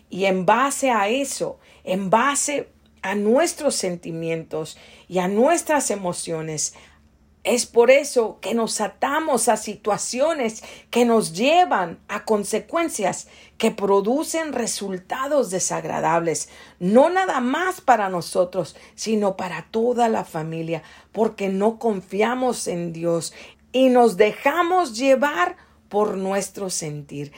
Y 0.09 0.27
en 0.27 0.45
base 0.47 0.91
a 0.91 1.09
eso, 1.09 1.59
en 1.85 2.11
base 2.11 2.69
a 3.03 3.15
nuestros 3.15 3.75
sentimientos 3.75 4.79
y 5.09 5.19
a 5.19 5.29
nuestras 5.29 5.91
emociones, 5.91 6.75
es 7.45 7.67
por 7.67 7.91
eso 7.91 8.39
que 8.41 8.55
nos 8.55 8.81
atamos 8.81 9.49
a 9.49 9.57
situaciones 9.57 10.63
que 10.91 11.05
nos 11.05 11.33
llevan 11.33 11.99
a 12.07 12.25
consecuencias 12.25 13.27
que 13.59 13.73
producen 13.73 14.53
resultados 14.53 15.51
desagradables, 15.51 16.49
no 16.79 17.11
nada 17.11 17.41
más 17.41 17.81
para 17.81 18.09
nosotros, 18.09 18.77
sino 18.95 19.37
para 19.37 19.67
toda 19.73 20.09
la 20.09 20.25
familia, 20.25 20.85
porque 21.11 21.49
no 21.49 21.81
confiamos 21.81 22.69
en 22.69 22.93
Dios 22.93 23.33
y 23.73 23.89
nos 23.89 24.17
dejamos 24.17 24.97
llevar 24.97 25.57
por 25.89 26.17
nuestro 26.17 26.71
sentir. 26.71 27.33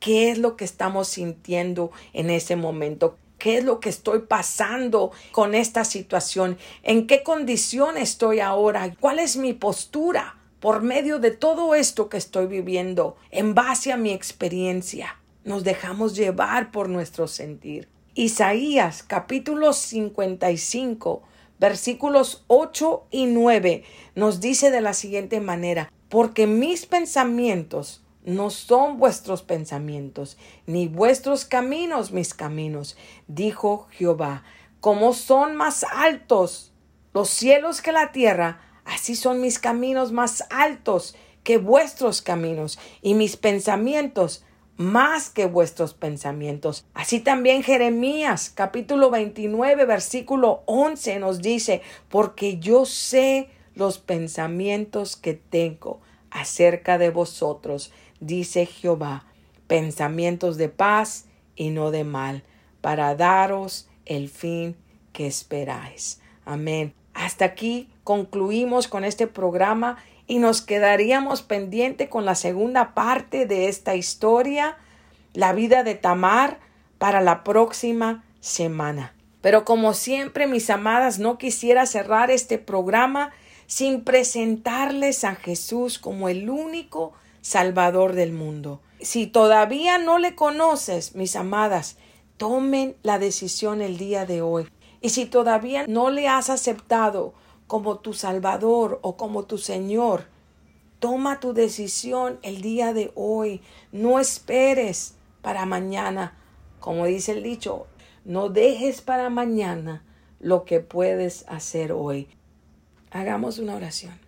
¿Qué 0.00 0.30
es 0.30 0.38
lo 0.38 0.56
que 0.56 0.64
estamos 0.64 1.08
sintiendo 1.08 1.90
en 2.14 2.30
ese 2.30 2.56
momento? 2.56 3.18
¿Qué 3.38 3.58
es 3.58 3.64
lo 3.64 3.80
que 3.80 3.88
estoy 3.88 4.20
pasando 4.20 5.12
con 5.32 5.54
esta 5.54 5.84
situación? 5.84 6.56
¿En 6.82 7.06
qué 7.06 7.22
condición 7.22 7.96
estoy 7.96 8.40
ahora? 8.40 8.94
¿Cuál 9.00 9.18
es 9.18 9.36
mi 9.36 9.52
postura 9.52 10.36
por 10.60 10.82
medio 10.82 11.18
de 11.18 11.30
todo 11.30 11.74
esto 11.74 12.08
que 12.08 12.16
estoy 12.16 12.46
viviendo 12.46 13.16
en 13.30 13.54
base 13.54 13.92
a 13.92 13.96
mi 13.96 14.12
experiencia? 14.12 15.20
Nos 15.44 15.64
dejamos 15.64 16.16
llevar 16.16 16.70
por 16.70 16.88
nuestro 16.88 17.28
sentir. 17.28 17.88
Isaías 18.14 19.02
capítulo 19.02 19.72
55 19.72 21.22
versículos 21.58 22.44
8 22.48 23.06
y 23.10 23.26
9 23.26 23.84
nos 24.14 24.40
dice 24.40 24.70
de 24.70 24.80
la 24.80 24.94
siguiente 24.94 25.40
manera, 25.40 25.90
porque 26.08 26.46
mis 26.46 26.86
pensamientos 26.86 28.03
no 28.24 28.50
son 28.50 28.98
vuestros 28.98 29.42
pensamientos, 29.42 30.36
ni 30.66 30.88
vuestros 30.88 31.44
caminos 31.44 32.10
mis 32.10 32.34
caminos, 32.34 32.96
dijo 33.28 33.86
Jehová. 33.90 34.42
Como 34.80 35.12
son 35.12 35.54
más 35.56 35.84
altos 35.84 36.72
los 37.12 37.28
cielos 37.28 37.80
que 37.80 37.92
la 37.92 38.12
tierra, 38.12 38.60
así 38.84 39.14
son 39.14 39.40
mis 39.40 39.58
caminos 39.58 40.10
más 40.10 40.44
altos 40.50 41.14
que 41.42 41.58
vuestros 41.58 42.22
caminos, 42.22 42.78
y 43.02 43.14
mis 43.14 43.36
pensamientos 43.36 44.44
más 44.76 45.30
que 45.30 45.46
vuestros 45.46 45.94
pensamientos. 45.94 46.86
Así 46.94 47.20
también 47.20 47.62
Jeremías 47.62 48.50
capítulo 48.52 49.10
29 49.10 49.84
versículo 49.84 50.62
11 50.66 51.18
nos 51.20 51.40
dice, 51.40 51.82
porque 52.08 52.58
yo 52.58 52.84
sé 52.84 53.50
los 53.74 53.98
pensamientos 53.98 55.16
que 55.16 55.34
tengo 55.34 56.00
acerca 56.30 56.98
de 56.98 57.10
vosotros, 57.10 57.92
dice 58.26 58.66
Jehová, 58.66 59.24
pensamientos 59.66 60.56
de 60.56 60.68
paz 60.68 61.26
y 61.56 61.70
no 61.70 61.90
de 61.90 62.04
mal, 62.04 62.42
para 62.80 63.14
daros 63.14 63.88
el 64.06 64.28
fin 64.28 64.76
que 65.12 65.26
esperáis. 65.26 66.20
Amén. 66.44 66.94
Hasta 67.14 67.44
aquí 67.44 67.88
concluimos 68.02 68.88
con 68.88 69.04
este 69.04 69.26
programa 69.26 69.96
y 70.26 70.38
nos 70.38 70.62
quedaríamos 70.62 71.42
pendiente 71.42 72.08
con 72.08 72.24
la 72.24 72.34
segunda 72.34 72.94
parte 72.94 73.46
de 73.46 73.68
esta 73.68 73.94
historia, 73.94 74.76
la 75.32 75.52
vida 75.52 75.82
de 75.82 75.94
Tamar, 75.94 76.58
para 76.98 77.20
la 77.20 77.44
próxima 77.44 78.24
semana. 78.40 79.14
Pero 79.40 79.64
como 79.64 79.92
siempre, 79.92 80.46
mis 80.46 80.70
amadas, 80.70 81.18
no 81.18 81.36
quisiera 81.36 81.84
cerrar 81.86 82.30
este 82.30 82.58
programa 82.58 83.30
sin 83.66 84.04
presentarles 84.04 85.24
a 85.24 85.34
Jesús 85.34 85.98
como 85.98 86.28
el 86.28 86.48
único 86.48 87.12
Salvador 87.44 88.14
del 88.14 88.32
mundo. 88.32 88.80
Si 89.02 89.26
todavía 89.26 89.98
no 89.98 90.18
le 90.18 90.34
conoces, 90.34 91.14
mis 91.14 91.36
amadas, 91.36 91.98
tomen 92.38 92.96
la 93.02 93.18
decisión 93.18 93.82
el 93.82 93.98
día 93.98 94.24
de 94.24 94.40
hoy. 94.40 94.66
Y 95.02 95.10
si 95.10 95.26
todavía 95.26 95.86
no 95.86 96.08
le 96.08 96.26
has 96.26 96.48
aceptado 96.48 97.34
como 97.66 97.98
tu 97.98 98.14
Salvador 98.14 98.98
o 99.02 99.18
como 99.18 99.42
tu 99.42 99.58
Señor, 99.58 100.24
toma 101.00 101.38
tu 101.38 101.52
decisión 101.52 102.38
el 102.40 102.62
día 102.62 102.94
de 102.94 103.12
hoy. 103.14 103.60
No 103.92 104.20
esperes 104.20 105.16
para 105.42 105.66
mañana. 105.66 106.38
Como 106.80 107.04
dice 107.04 107.32
el 107.32 107.42
dicho, 107.42 107.86
no 108.24 108.48
dejes 108.48 109.02
para 109.02 109.28
mañana 109.28 110.02
lo 110.40 110.64
que 110.64 110.80
puedes 110.80 111.44
hacer 111.46 111.92
hoy. 111.92 112.26
Hagamos 113.10 113.58
una 113.58 113.76
oración. 113.76 114.18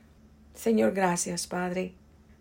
Señor, 0.53 0.93
gracias, 0.93 1.47
Padre. 1.47 1.95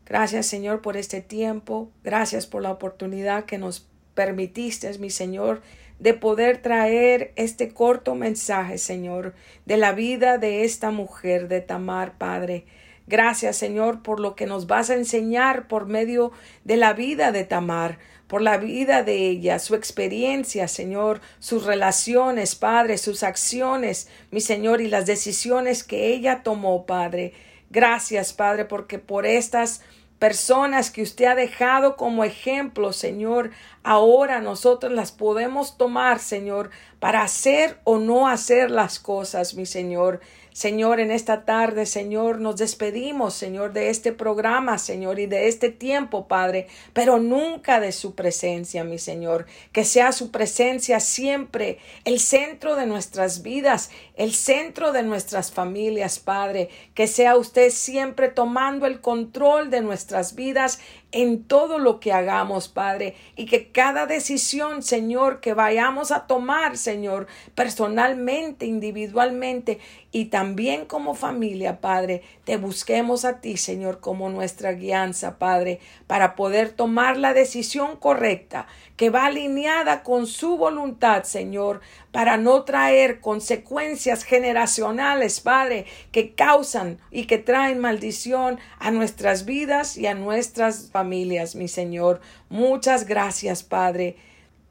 Gracias, 0.06 0.46
Señor, 0.46 0.82
por 0.82 0.98
este 0.98 1.22
tiempo. 1.22 1.90
Gracias 2.04 2.46
por 2.46 2.62
la 2.62 2.72
oportunidad 2.72 3.46
que 3.46 3.58
nos 3.58 3.88
permitiste, 4.14 4.98
mi 5.00 5.10
Señor, 5.10 5.62
de 6.00 6.14
poder 6.14 6.62
traer 6.62 7.32
este 7.36 7.70
corto 7.70 8.16
mensaje, 8.16 8.78
Señor, 8.78 9.34
de 9.66 9.78
la 9.78 9.94
vida 9.94 10.38
de 10.38 10.64
esta 10.64 10.92
mujer, 10.92 11.48
de 11.48 11.62
Tamar, 11.62 12.18
Padre. 12.18 12.66
Gracias, 13.08 13.58
Señor, 13.58 14.02
por 14.02 14.20
lo 14.20 14.36
que 14.36 14.46
nos 14.46 14.68
vas 14.68 14.90
a 14.90 14.96
enseñar 14.96 15.68
por 15.68 15.86
medio 15.86 16.32
de 16.64 16.78
la 16.78 16.94
vida 16.94 17.32
de 17.32 17.44
Tamar, 17.44 18.00
por 18.28 18.42
la 18.42 18.58
vida 18.58 19.04
de 19.04 19.30
ella, 19.30 19.60
su 19.60 19.76
experiencia, 19.76 20.68
Señor, 20.68 21.22
sus 21.40 21.66
relaciones, 21.66 22.56
Padre, 22.56 22.98
sus 22.98 23.22
acciones, 23.22 24.08
mi 24.32 24.42
Señor, 24.42 24.82
y 24.82 24.88
las 24.88 25.06
decisiones 25.06 25.84
que 25.84 26.08
ella 26.08 26.42
tomó, 26.44 26.86
Padre. 26.86 27.34
Gracias, 27.70 28.34
Padre, 28.34 28.66
porque 28.66 28.98
por 29.00 29.26
estas 29.26 29.82
personas 30.20 30.92
que 30.92 31.02
usted 31.02 31.26
ha 31.26 31.36
dejado 31.36 31.96
como 31.96 32.24
ejemplo, 32.24 32.94
Señor, 32.94 33.52
ahora 33.84 34.40
nosotros 34.40 34.92
las 34.92 35.12
podemos 35.12 35.78
tomar, 35.78 36.20
Señor, 36.20 36.70
para 37.00 37.22
hacer 37.22 37.80
o 37.84 37.98
no 37.98 38.28
hacer 38.28 38.72
las 38.72 39.00
cosas, 39.00 39.56
mi 39.56 39.66
Señor. 39.66 40.22
Señor, 40.56 41.02
en 41.02 41.12
esta 41.12 41.44
tarde, 41.44 41.86
Señor, 41.86 42.40
nos 42.40 42.56
despedimos, 42.56 43.34
Señor, 43.34 43.74
de 43.74 43.90
este 43.90 44.14
programa, 44.14 44.78
Señor, 44.78 45.20
y 45.20 45.26
de 45.26 45.50
este 45.50 45.68
tiempo, 45.68 46.30
Padre, 46.30 46.68
pero 46.94 47.20
nunca 47.20 47.82
de 47.82 47.92
su 47.92 48.16
presencia, 48.16 48.86
mi 48.86 48.98
Señor. 48.98 49.48
Que 49.74 49.84
sea 49.84 50.14
su 50.14 50.32
presencia 50.32 51.02
siempre 51.02 51.80
el 52.06 52.22
centro 52.22 52.78
de 52.78 52.86
nuestras 52.86 53.42
vidas, 53.42 53.90
el 54.16 54.34
centro 54.34 54.94
de 54.94 55.04
nuestras 55.04 55.52
familias, 55.52 56.20
Padre. 56.20 56.70
Que 56.94 57.08
sea 57.08 57.36
usted 57.36 57.70
siempre 57.70 58.30
tomando 58.30 58.86
el 58.86 59.02
control 59.02 59.70
de 59.70 59.82
nuestras 59.82 60.36
vidas 60.36 60.80
en 61.12 61.44
todo 61.44 61.80
lo 61.80 62.00
que 62.00 62.12
hagamos, 62.12 62.68
Padre, 62.68 63.16
y 63.36 63.46
que 63.46 63.72
cada 63.72 64.06
decisión, 64.06 64.84
Señor, 64.84 65.40
que 65.40 65.54
vayamos 65.54 66.12
a 66.12 66.28
tomar, 66.28 66.78
Señor, 66.78 67.28
personalmente, 67.56 68.66
individualmente 68.66 69.80
y 70.12 70.26
también 70.26 70.86
como 70.86 71.14
familia, 71.14 71.82
Padre, 71.82 72.22
te 72.46 72.58
busquemos 72.58 73.26
a 73.26 73.42
ti, 73.42 73.58
Señor, 73.58 74.00
como 74.00 74.30
nuestra 74.30 74.72
guianza, 74.72 75.38
Padre, 75.38 75.80
para 76.08 76.36
poder 76.36 76.70
tomar 76.70 77.18
la 77.18 77.34
decisión 77.34 77.98
correcta, 77.98 78.68
que 78.96 79.10
va 79.10 79.26
alineada 79.26 80.04
con 80.04 80.26
su 80.26 80.58
voluntad, 80.58 81.24
Señor, 81.24 81.82
para 82.16 82.38
no 82.38 82.64
traer 82.64 83.20
consecuencias 83.20 84.24
generacionales, 84.24 85.42
Padre, 85.42 85.86
que 86.14 86.34
causan 86.34 86.98
y 87.12 87.26
que 87.26 87.40
traen 87.40 87.80
maldición 87.80 88.58
a 88.80 88.90
nuestras 88.90 89.44
vidas 89.44 89.98
y 89.98 90.08
a 90.08 90.14
nuestras 90.14 90.92
familias, 90.92 91.56
mi 91.56 91.68
Señor. 91.68 92.22
Muchas 92.48 93.06
gracias, 93.06 93.64
Padre. 93.64 94.16